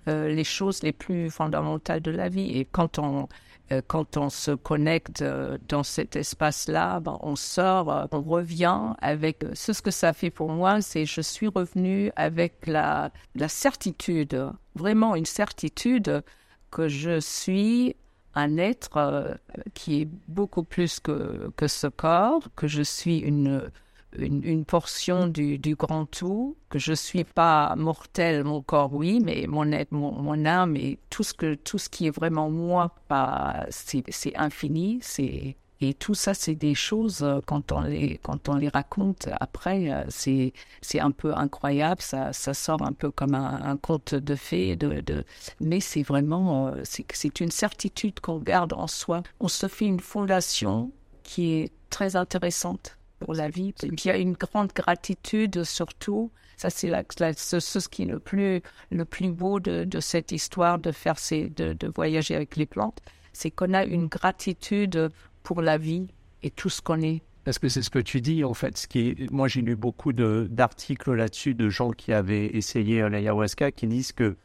euh, 0.07 0.29
les 0.29 0.43
choses 0.43 0.83
les 0.83 0.91
plus 0.91 1.31
fondamentales 1.31 2.01
de 2.01 2.11
la 2.11 2.29
vie. 2.29 2.57
Et 2.57 2.65
quand 2.65 2.99
on, 2.99 3.27
euh, 3.71 3.81
quand 3.87 4.17
on 4.17 4.29
se 4.29 4.51
connecte 4.51 5.23
dans 5.67 5.83
cet 5.83 6.15
espace-là, 6.15 6.99
ben, 6.99 7.17
on 7.21 7.35
sort, 7.35 8.07
on 8.11 8.21
revient 8.21 8.93
avec 9.01 9.43
ce 9.53 9.71
que 9.81 9.91
ça 9.91 10.13
fait 10.13 10.29
pour 10.29 10.49
moi, 10.49 10.81
c'est 10.81 11.05
je 11.05 11.21
suis 11.21 11.47
revenu 11.47 12.11
avec 12.15 12.67
la, 12.67 13.11
la 13.35 13.47
certitude, 13.47 14.51
vraiment 14.75 15.15
une 15.15 15.25
certitude 15.25 16.23
que 16.69 16.87
je 16.87 17.19
suis 17.19 17.95
un 18.35 18.57
être 18.57 18.97
euh, 18.97 19.33
qui 19.73 20.01
est 20.01 20.07
beaucoup 20.27 20.63
plus 20.63 20.99
que, 20.99 21.51
que 21.55 21.67
ce 21.67 21.87
corps, 21.87 22.43
que 22.55 22.67
je 22.67 22.81
suis 22.81 23.17
une, 23.19 23.71
une, 24.17 24.65
portion 24.65 25.27
du, 25.27 25.59
grand 25.75 26.05
tout, 26.05 26.57
que 26.69 26.79
je 26.79 26.93
suis 26.93 27.23
pas 27.23 27.75
mortel, 27.75 28.43
mon 28.43 28.61
corps 28.61 28.93
oui, 28.93 29.19
mais 29.23 29.45
mon 29.47 29.71
être, 29.71 29.91
mon, 29.91 30.45
âme 30.45 30.75
et 30.75 30.99
tout 31.09 31.23
ce 31.23 31.33
que 31.33 31.55
tout 31.55 31.77
ce 31.77 31.89
qui 31.89 32.07
est 32.07 32.11
vraiment 32.11 32.49
moi, 32.49 32.95
bah, 33.09 33.65
c'est 33.69 34.03
infini, 34.35 34.99
c'est 35.01 35.55
et 35.81 35.93
tout 35.93 36.13
ça, 36.13 36.33
c'est 36.33 36.55
des 36.55 36.75
choses, 36.75 37.21
euh, 37.23 37.39
quand 37.45 37.71
on 37.71 37.81
les, 37.81 38.17
quand 38.17 38.49
on 38.49 38.55
les 38.55 38.67
raconte 38.67 39.29
après, 39.39 39.91
euh, 39.91 40.03
c'est, 40.09 40.51
c'est 40.81 40.99
un 40.99 41.11
peu 41.11 41.33
incroyable, 41.33 42.01
ça, 42.01 42.33
ça 42.33 42.53
sort 42.53 42.81
un 42.81 42.91
peu 42.91 43.11
comme 43.11 43.33
un, 43.33 43.77
conte 43.77 44.13
de 44.13 44.35
fées, 44.35 44.75
de, 44.75 44.99
de... 44.99 45.23
mais 45.61 45.79
c'est 45.79 46.03
vraiment, 46.03 46.67
euh, 46.67 46.81
c'est, 46.83 47.05
c'est 47.13 47.39
une 47.39 47.51
certitude 47.51 48.19
qu'on 48.19 48.39
garde 48.39 48.73
en 48.73 48.87
soi. 48.87 49.23
On 49.39 49.47
se 49.47 49.67
fait 49.67 49.85
une 49.85 50.01
fondation 50.01 50.91
qui 51.23 51.53
est 51.53 51.71
très 51.89 52.17
intéressante 52.17 52.97
pour 53.19 53.33
la 53.33 53.49
vie. 53.49 53.73
Et 53.83 53.87
puis 53.87 54.03
il 54.05 54.07
y 54.07 54.11
a 54.11 54.17
une 54.17 54.33
grande 54.33 54.73
gratitude 54.73 55.63
surtout. 55.63 56.29
Ça, 56.57 56.69
c'est 56.69 56.89
la, 56.89 57.03
ce, 57.37 57.61
ce, 57.61 57.87
qui 57.87 58.01
est 58.03 58.05
le 58.05 58.19
plus, 58.19 58.61
le 58.91 59.05
plus 59.05 59.31
beau 59.31 59.61
de, 59.61 59.85
de 59.85 59.99
cette 60.01 60.33
histoire 60.33 60.77
de 60.77 60.91
faire 60.91 61.17
ces, 61.17 61.47
de, 61.49 61.71
de 61.71 61.87
voyager 61.87 62.35
avec 62.35 62.57
les 62.57 62.65
plantes. 62.65 62.99
C'est 63.31 63.51
qu'on 63.51 63.73
a 63.73 63.85
une 63.85 64.07
gratitude 64.07 65.09
pour 65.43 65.61
la 65.61 65.77
vie 65.77 66.07
et 66.43 66.51
tout 66.51 66.69
ce 66.69 66.81
qu'on 66.81 67.01
est. 67.01 67.21
Parce 67.45 67.57
que 67.57 67.69
c'est 67.69 67.81
ce 67.81 67.89
que 67.89 67.99
tu 67.99 68.21
dis, 68.21 68.43
en 68.43 68.53
fait. 68.53 68.77
Ce 68.77 68.87
qui 68.87 69.09
est... 69.09 69.31
Moi, 69.31 69.47
j'ai 69.47 69.61
lu 69.61 69.75
beaucoup 69.75 70.13
d'articles 70.13 71.13
là-dessus 71.13 71.55
de 71.55 71.69
gens 71.69 71.91
qui 71.91 72.13
avaient 72.13 72.47
essayé 72.47 73.01
euh, 73.01 73.09
l'ayahuasca 73.09 73.71
qui 73.71 73.87
disent 73.87 74.11
que 74.11 74.35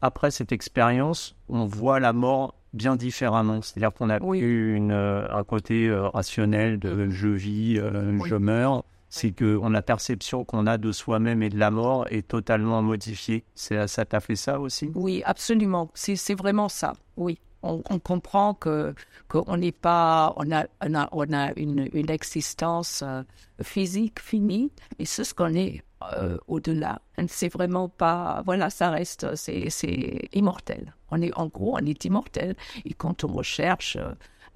après 0.00 0.30
cette 0.32 0.50
expérience, 0.50 1.36
on 1.48 1.66
voit 1.66 2.00
la 2.00 2.12
mort 2.12 2.54
bien 2.72 2.96
différemment. 2.96 3.62
C'est-à-dire 3.62 3.92
qu'on 3.92 4.10
a 4.10 4.18
eu 4.34 4.74
une, 4.74 4.90
euh, 4.90 5.24
un 5.30 5.44
côté 5.44 5.86
euh, 5.86 6.08
rationnel 6.08 6.78
de 6.80 7.08
je 7.10 7.28
vis, 7.28 7.76
je 7.76 8.34
meurs. 8.34 8.82
C'est 9.08 9.30
que 9.30 9.58
on, 9.62 9.68
la 9.68 9.82
perception 9.82 10.44
qu'on 10.44 10.66
a 10.66 10.78
de 10.78 10.90
soi-même 10.90 11.42
et 11.42 11.50
de 11.50 11.58
la 11.58 11.70
mort 11.70 12.06
est 12.10 12.26
totalement 12.26 12.80
modifiée. 12.82 13.44
Ça 13.54 13.86
t'a 13.86 14.20
fait 14.20 14.36
ça 14.36 14.58
aussi? 14.58 14.90
Oui, 14.94 15.22
absolument. 15.26 15.90
C'est 15.94 16.34
vraiment 16.34 16.70
ça. 16.70 16.94
Oui 17.16 17.38
on, 17.62 17.98
comprend 17.98 18.54
que 18.54 18.94
qu'on 19.28 19.56
n'est 19.56 19.72
pas, 19.72 20.34
on 20.36 20.50
a, 20.52 20.66
on 20.84 20.94
a, 20.94 21.08
on 21.12 21.32
a 21.32 21.52
une, 21.56 21.88
une, 21.92 22.10
existence 22.10 23.02
euh, 23.06 23.22
physique 23.62 24.20
finie, 24.20 24.72
et 24.98 25.04
c'est 25.04 25.24
ce 25.24 25.34
qu'on 25.34 25.54
est 25.54 25.82
euh, 26.14 26.36
au-delà. 26.48 27.00
C'est 27.28 27.52
vraiment 27.52 27.88
pas, 27.88 28.42
voilà, 28.44 28.70
ça 28.70 28.90
reste, 28.90 29.34
c'est, 29.36 29.70
c'est 29.70 30.28
immortel. 30.32 30.94
On 31.10 31.22
est, 31.22 31.32
en 31.38 31.46
gros, 31.46 31.76
on 31.76 31.86
est 31.86 32.04
immortel. 32.04 32.56
Et 32.84 32.94
quand 32.94 33.22
on 33.22 33.28
recherche 33.28 33.96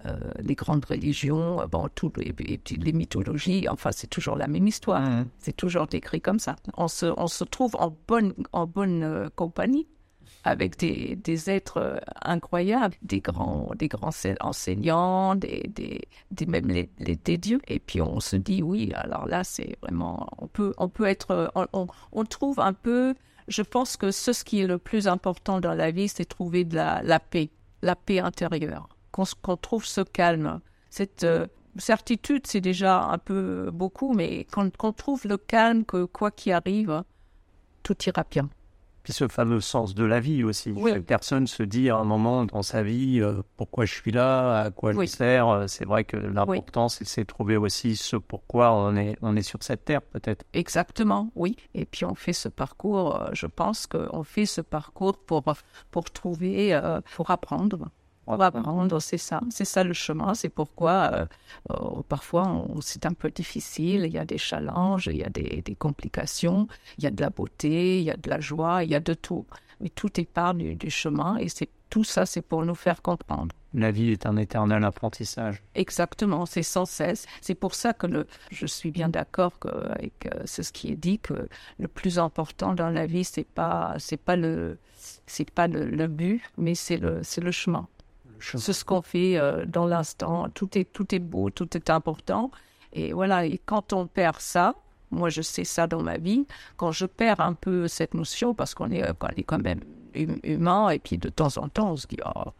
euh, 0.04 0.16
les 0.40 0.54
grandes 0.54 0.84
religions, 0.84 1.64
bon, 1.70 1.88
toutes 1.94 2.18
les, 2.18 2.34
les, 2.76 2.92
mythologies, 2.92 3.68
enfin, 3.68 3.90
c'est 3.92 4.08
toujours 4.08 4.36
la 4.36 4.48
même 4.48 4.66
histoire. 4.66 5.00
Mmh. 5.00 5.26
C'est 5.38 5.56
toujours 5.56 5.86
décrit 5.86 6.20
comme 6.20 6.40
ça. 6.40 6.56
On 6.76 6.88
se, 6.88 7.06
on 7.16 7.28
se 7.28 7.44
trouve 7.44 7.76
en 7.76 7.96
bonne, 8.08 8.34
en 8.52 8.66
bonne 8.66 9.30
compagnie 9.36 9.86
avec 10.46 10.78
des, 10.78 11.50
êtres 11.50 11.78
euh, 11.78 11.98
incroyables, 12.22 12.94
des 13.02 13.20
grands, 13.20 13.70
des 13.76 13.88
grands 13.88 14.10
enseignants, 14.40 15.34
des, 15.34 15.68
des, 15.68 16.02
des 16.30 16.46
même 16.46 16.68
les, 16.68 16.88
des 16.98 17.36
dieux. 17.36 17.60
Et 17.66 17.80
puis 17.80 18.00
on 18.00 18.20
se 18.20 18.36
dit 18.36 18.62
oui, 18.62 18.92
alors 18.94 19.26
là 19.26 19.44
c'est 19.44 19.76
vraiment, 19.82 20.26
on 20.38 20.46
peut, 20.46 20.72
on 20.78 20.88
peut 20.88 21.06
être, 21.06 21.52
on, 21.54 21.86
on, 22.12 22.24
trouve 22.24 22.60
un 22.60 22.72
peu 22.72 23.14
je 23.48 23.62
pense 23.62 23.96
que 23.96 24.10
ce, 24.10 24.32
qui 24.44 24.60
est 24.60 24.66
le 24.66 24.78
plus 24.78 25.06
important 25.06 25.60
dans 25.60 25.74
la 25.74 25.90
vie, 25.90 26.08
c'est 26.08 26.24
trouver 26.24 26.64
de 26.64 26.74
la, 26.74 27.20
paix, 27.20 27.50
la 27.82 27.94
paix 27.94 28.18
intérieure, 28.18 28.88
qu'on 29.12 29.56
trouve 29.56 29.84
ce 29.84 30.00
calme. 30.00 30.60
Cette 30.90 31.24
euh, 31.24 31.46
certitude, 31.78 32.46
c'est 32.46 32.60
déjà 32.60 33.04
un 33.04 33.18
peu 33.18 33.70
beaucoup, 33.72 34.14
mais 34.14 34.46
qu'on 34.52 34.92
trouve 34.92 35.26
le 35.26 35.36
calme, 35.36 35.84
que 35.84 36.04
quoi 36.04 36.30
qu'il 36.30 36.52
arrive, 36.52 37.04
tout 37.82 37.96
ira 38.04 38.24
bien. 38.28 38.48
Puis 39.06 39.12
ce 39.12 39.28
fameux 39.28 39.60
sens 39.60 39.94
de 39.94 40.04
la 40.04 40.18
vie 40.18 40.42
aussi. 40.42 40.74
Chaque 40.84 41.04
personne 41.04 41.46
se 41.46 41.62
dit 41.62 41.90
à 41.90 41.96
un 41.96 42.02
moment 42.02 42.44
dans 42.44 42.64
sa 42.64 42.82
vie 42.82 43.20
euh, 43.20 43.40
pourquoi 43.56 43.84
je 43.84 43.94
suis 43.94 44.10
là, 44.10 44.62
à 44.62 44.70
quoi 44.72 44.90
je 44.90 45.06
sers. 45.06 45.48
Euh, 45.48 45.68
c'est 45.68 45.84
vrai 45.84 46.02
que 46.02 46.16
l'important, 46.16 46.88
c'est 46.88 47.20
de 47.20 47.26
trouver 47.26 47.56
aussi 47.56 47.94
ce 47.94 48.16
pourquoi 48.16 48.72
on 48.72 48.96
est, 48.96 49.16
on 49.22 49.36
est 49.36 49.42
sur 49.42 49.62
cette 49.62 49.84
terre, 49.84 50.02
peut-être. 50.02 50.44
Exactement, 50.54 51.30
oui. 51.36 51.54
Et 51.74 51.84
puis 51.84 52.04
on 52.04 52.16
fait 52.16 52.32
ce 52.32 52.48
parcours, 52.48 53.22
euh, 53.22 53.28
je 53.32 53.46
pense 53.46 53.86
qu'on 53.86 54.24
fait 54.24 54.44
ce 54.44 54.60
parcours 54.60 55.18
pour, 55.18 55.44
pour 55.92 56.10
trouver, 56.10 56.76
pour 57.14 57.30
apprendre 57.30 57.88
on 58.26 58.36
va 58.36 58.46
apprendre, 58.46 59.00
c'est 59.00 59.18
ça, 59.18 59.40
c'est 59.50 59.64
ça 59.64 59.84
le 59.84 59.92
chemin, 59.92 60.34
c'est 60.34 60.48
pourquoi 60.48 61.10
euh, 61.12 61.26
euh, 61.70 62.02
parfois 62.08 62.66
c'est 62.80 63.06
un 63.06 63.12
peu 63.12 63.30
difficile, 63.30 64.04
il 64.04 64.12
y 64.12 64.18
a 64.18 64.24
des 64.24 64.38
challenges, 64.38 65.06
il 65.06 65.18
y 65.18 65.24
a 65.24 65.28
des, 65.28 65.76
complications, 65.78 66.66
il 66.98 67.04
y 67.04 67.06
a 67.06 67.10
de 67.10 67.20
la 67.20 67.30
beauté, 67.30 67.98
il 67.98 68.04
y 68.04 68.10
a 68.10 68.16
de 68.16 68.28
la 68.28 68.40
joie, 68.40 68.82
il 68.82 68.90
y 68.90 68.94
a 68.94 69.00
de 69.00 69.14
tout. 69.14 69.46
Mais 69.80 69.90
tout 69.90 70.20
est 70.20 70.28
part 70.28 70.54
du, 70.54 70.90
chemin 70.90 71.36
et 71.36 71.48
c'est 71.48 71.68
tout 71.90 72.02
ça, 72.02 72.26
c'est 72.26 72.42
pour 72.42 72.64
nous 72.64 72.74
faire 72.74 73.02
comprendre. 73.02 73.54
La 73.74 73.90
vie 73.90 74.10
est 74.10 74.26
un 74.26 74.36
éternel 74.38 74.82
apprentissage. 74.84 75.62
Exactement, 75.74 76.46
c'est 76.46 76.62
sans 76.62 76.86
cesse. 76.86 77.26
C'est 77.42 77.54
pour 77.54 77.74
ça 77.74 77.92
que 77.92 78.06
le, 78.06 78.26
je 78.50 78.66
suis 78.66 78.90
bien 78.90 79.10
d'accord 79.10 79.52
avec 79.90 80.26
euh, 80.26 80.42
ce 80.46 80.62
qui 80.72 80.90
est 80.90 80.96
dit 80.96 81.18
que 81.18 81.48
le 81.78 81.88
plus 81.88 82.18
important 82.18 82.74
dans 82.74 82.88
la 82.88 83.06
vie, 83.06 83.24
c'est 83.24 83.46
pas, 83.46 83.94
c'est 83.98 84.16
pas 84.16 84.34
le, 84.34 84.78
c'est 85.26 85.50
pas 85.50 85.68
le, 85.68 85.84
le 85.84 86.06
but, 86.06 86.42
mais 86.56 86.74
c'est 86.74 86.96
le, 86.96 87.20
c'est 87.22 87.42
le 87.42 87.50
chemin. 87.50 87.86
C'est 88.40 88.72
ce 88.72 88.84
qu'on 88.84 89.02
fait 89.02 89.38
euh, 89.38 89.64
dans 89.66 89.86
l'instant. 89.86 90.48
Tout 90.50 90.76
est, 90.78 90.84
tout 90.84 91.14
est 91.14 91.18
beau, 91.18 91.50
tout 91.50 91.76
est 91.76 91.90
important. 91.90 92.50
Et 92.92 93.12
voilà, 93.12 93.44
et 93.44 93.58
quand 93.58 93.92
on 93.92 94.06
perd 94.06 94.40
ça, 94.40 94.74
moi 95.10 95.28
je 95.28 95.42
sais 95.42 95.64
ça 95.64 95.86
dans 95.86 96.02
ma 96.02 96.18
vie, 96.18 96.46
quand 96.76 96.92
je 96.92 97.06
perds 97.06 97.40
un 97.40 97.54
peu 97.54 97.88
cette 97.88 98.14
notion, 98.14 98.54
parce 98.54 98.74
qu'on 98.74 98.90
est, 98.90 99.00
est 99.00 99.42
quand 99.42 99.62
même 99.62 99.80
hum, 100.16 100.38
humain, 100.42 100.88
et 100.90 100.98
puis 100.98 101.18
de 101.18 101.28
temps 101.28 101.56
en 101.58 101.68
temps 101.68 101.92
on 101.92 101.96
se 101.96 102.06
dit, 102.06 102.18
oh, 102.24 102.50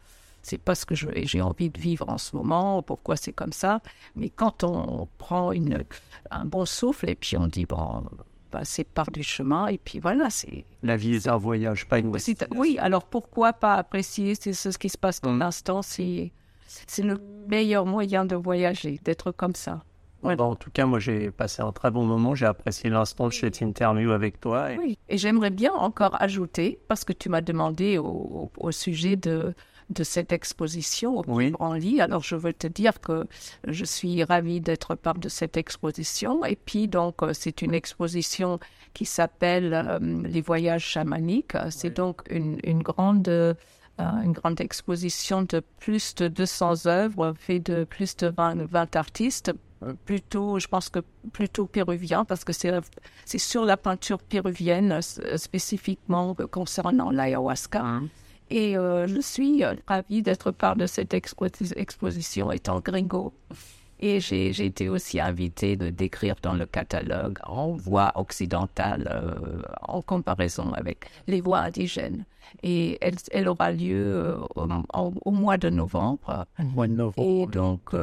c'est 0.43 0.59
pas 0.59 0.75
ce 0.75 0.87
que 0.87 0.95
j'ai 0.95 1.41
envie 1.41 1.71
de 1.71 1.81
vivre 1.81 2.09
en 2.09 2.19
ce 2.19 2.37
moment, 2.37 2.83
pourquoi 2.83 3.17
c'est 3.17 3.33
comme 3.33 3.53
ça? 3.53 3.81
Mais 4.15 4.29
quand 4.29 4.63
on 4.63 5.09
prend 5.19 5.53
une, 5.53 5.85
un 6.31 6.45
bon 6.45 6.67
souffle, 6.67 7.09
et 7.11 7.17
puis 7.17 7.37
on 7.37 7.49
dit, 7.49 7.67
bon, 7.67 8.05
c'est 8.65 8.85
par 8.85 9.11
du 9.11 9.23
chemin 9.23 9.67
et 9.69 9.79
puis 9.79 9.99
voilà, 9.99 10.31
c'est... 10.31 10.65
La 10.83 10.97
vie 10.97 11.15
est 11.15 11.29
un 11.29 11.37
voyage, 11.37 11.87
pas 11.87 11.99
une 11.99 12.13
Oui, 12.55 12.77
alors 12.81 13.05
pourquoi 13.05 13.53
pas 13.53 13.75
apprécier 13.75 14.35
ce 14.35 14.77
qui 14.79 14.89
se 14.89 14.99
passe 14.99 15.21
dans 15.21 15.33
mm. 15.33 15.39
l'instant, 15.39 15.83
c'est, 15.83 16.33
c'est 16.87 17.03
le 17.03 17.19
meilleur 17.49 17.87
moyen 17.87 18.25
de 18.25 18.37
voyager, 18.37 19.01
d'être 19.05 19.33
comme 19.33 19.55
ça. 19.55 19.83
en 20.23 20.55
tout 20.57 20.71
cas, 20.71 20.87
moi, 20.87 20.99
j'ai 20.99 21.31
passé 21.31 21.63
un 21.63 21.73
très 21.73 21.91
bon 21.91 22.05
moment. 22.05 22.35
J'ai 22.35 22.47
apprécié 22.47 22.91
l'instant 22.91 23.29
de 23.29 23.33
cette 23.33 23.61
interview 23.61 24.11
avec 24.11 24.41
toi. 24.41 24.73
Et... 24.73 24.79
Oui, 24.79 24.99
et 25.09 25.19
j'aimerais 25.19 25.51
bien 25.51 25.73
encore 25.73 26.21
ajouter, 26.21 26.81
parce 26.89 27.05
que 27.05 27.13
tu 27.13 27.29
m'as 27.29 27.41
demandé 27.43 27.99
au 27.99 28.71
sujet 28.73 29.17
de, 29.17 29.55
de 29.91 30.05
cette 30.05 30.33
exposition 30.33 31.19
au 31.19 31.25
oui. 31.29 31.51
Branly. 31.51 32.01
Alors, 32.01 32.23
je 32.23 32.37
veux 32.37 32.53
te 32.53 32.67
dire 32.67 33.01
que 33.01 33.27
je 33.67 33.85
suis 33.85 34.25
ravie 34.25 34.61
d'être 34.61 34.95
part 34.95 35.19
de 35.19 35.29
cette 35.29 35.57
exposition. 35.57 36.45
Et 36.45 36.57
puis, 36.57 36.89
donc, 36.89 37.23
euh, 37.23 37.33
c'est 37.33 37.63
une 37.63 37.75
exposition 37.75 38.59
qui 38.95 39.05
s'appelle 39.05 39.73
euh, 39.73 39.99
Les 40.25 40.41
voyages 40.41 40.85
chamaniques. 40.85 41.57
C'est 41.71 41.95
donc 41.95 42.23
une, 42.31 42.59
une 42.65 42.83
grande... 42.83 43.29
Euh, 43.29 43.55
une 43.99 44.33
grande 44.33 44.61
exposition 44.61 45.41
de 45.41 45.63
plus 45.79 46.15
de 46.17 46.29
200 46.29 46.85
œuvres 46.85 47.33
faites 47.39 47.65
de 47.65 47.85
plus 47.85 48.15
de 48.19 48.27
20, 48.27 48.67
20 48.67 48.95
artistes, 48.95 49.55
plutôt, 50.05 50.59
je 50.59 50.69
pense 50.69 50.91
que 50.91 50.99
plutôt 51.33 51.65
péruviens, 51.65 52.27
parce 52.27 52.45
que 52.45 52.53
c'est 52.53 53.39
sur 53.39 53.65
la 53.65 53.79
peinture 53.79 54.19
péruvienne 54.19 55.01
spécifiquement 55.01 56.35
concernant 56.51 57.11
l'ayahuasca. 57.11 57.81
Hein. 57.83 58.09
Et 58.51 58.77
euh, 58.77 59.07
je 59.07 59.21
suis 59.21 59.65
euh, 59.65 59.75
ravie 59.87 60.23
d'être 60.23 60.51
part 60.51 60.77
de 60.77 60.87
cette 60.87 61.15
exposition 61.15 62.53
étant 62.53 62.81
gringo. 62.81 63.33
Et 63.99 64.21
j'ai 64.21 64.51
été 64.51 64.91
aussi 64.91 65.21
invitée 65.21 65.75
de 65.77 65.89
décrire 65.89 66.35
dans 66.43 66.53
le 66.53 66.67
catalogue 66.67 67.39
en 67.45 67.73
voix 67.73 68.13
occidentale 68.15 69.09
euh, 69.11 69.63
en 69.89 70.03
comparaison 70.03 70.71
avec 70.75 71.07
les 71.27 71.41
voix 71.41 71.61
indigènes. 71.61 72.27
Et 72.63 72.99
elle, 73.01 73.17
elle 73.31 73.49
aura 73.49 73.73
lieu 73.73 74.37
au, 74.55 75.31
mois 75.31 75.57
de 75.57 75.71
novembre. 75.71 76.47
Mois 76.59 76.87
de 76.87 76.93
novembre. 76.93 77.23
Et 77.27 77.47
donc, 77.47 77.95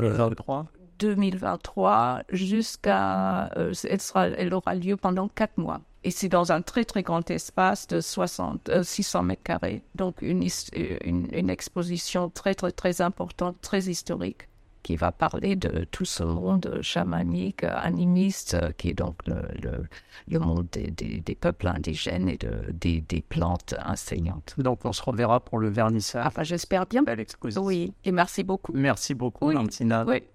2023 1.03 2.23
jusqu'à, 2.29 3.49
elle, 3.55 4.01
sera, 4.01 4.27
elle 4.27 4.53
aura 4.53 4.75
lieu 4.75 4.95
pendant 4.95 5.27
quatre 5.27 5.57
mois. 5.57 5.81
Et 6.05 6.11
c'est 6.11 6.29
dans 6.29 6.51
un 6.51 6.61
très 6.61 6.85
très 6.85 7.03
grand 7.03 7.29
espace 7.29 7.87
de 7.87 8.01
60, 8.01 8.83
600 8.83 9.19
euh, 9.19 9.21
mètres 9.23 9.43
carrés. 9.43 9.83
Donc 9.95 10.21
une, 10.21 10.47
une, 10.73 11.27
une, 11.31 11.49
exposition 11.49 12.29
très 12.29 12.55
très 12.55 12.71
très 12.71 13.01
importante, 13.01 13.55
très 13.61 13.83
historique, 13.83 14.49
qui 14.83 14.97
va 14.97 15.13
parler 15.13 15.55
de 15.55 15.85
tout 15.85 16.03
ce 16.05 16.23
monde 16.23 16.79
chamanique, 16.81 17.63
animiste, 17.63 18.57
qui 18.77 18.89
est 18.89 18.93
donc 18.93 19.15
le, 19.27 19.41
le, 19.61 19.85
le 20.27 20.39
monde 20.39 20.67
des, 20.73 20.91
des, 20.91 21.21
des, 21.21 21.35
peuples 21.35 21.67
indigènes 21.67 22.27
et 22.27 22.37
de, 22.37 22.51
des, 22.73 22.99
des, 22.99 23.21
plantes 23.21 23.75
enseignantes. 23.85 24.55
Donc 24.57 24.83
on 24.83 24.91
se 24.91 25.01
reverra 25.01 25.39
pour 25.39 25.57
le 25.57 25.69
vernissage. 25.69 26.25
Enfin 26.25 26.43
j'espère 26.43 26.85
bien. 26.85 27.03
Belle 27.03 27.21
exposition. 27.21 27.63
Oui, 27.63 27.93
et 28.03 28.11
merci 28.11 28.43
beaucoup. 28.43 28.73
Merci 28.73 29.13
beaucoup, 29.13 29.47
oui. 29.47 29.55
Martina. 29.55 30.03
Oui. 30.05 30.23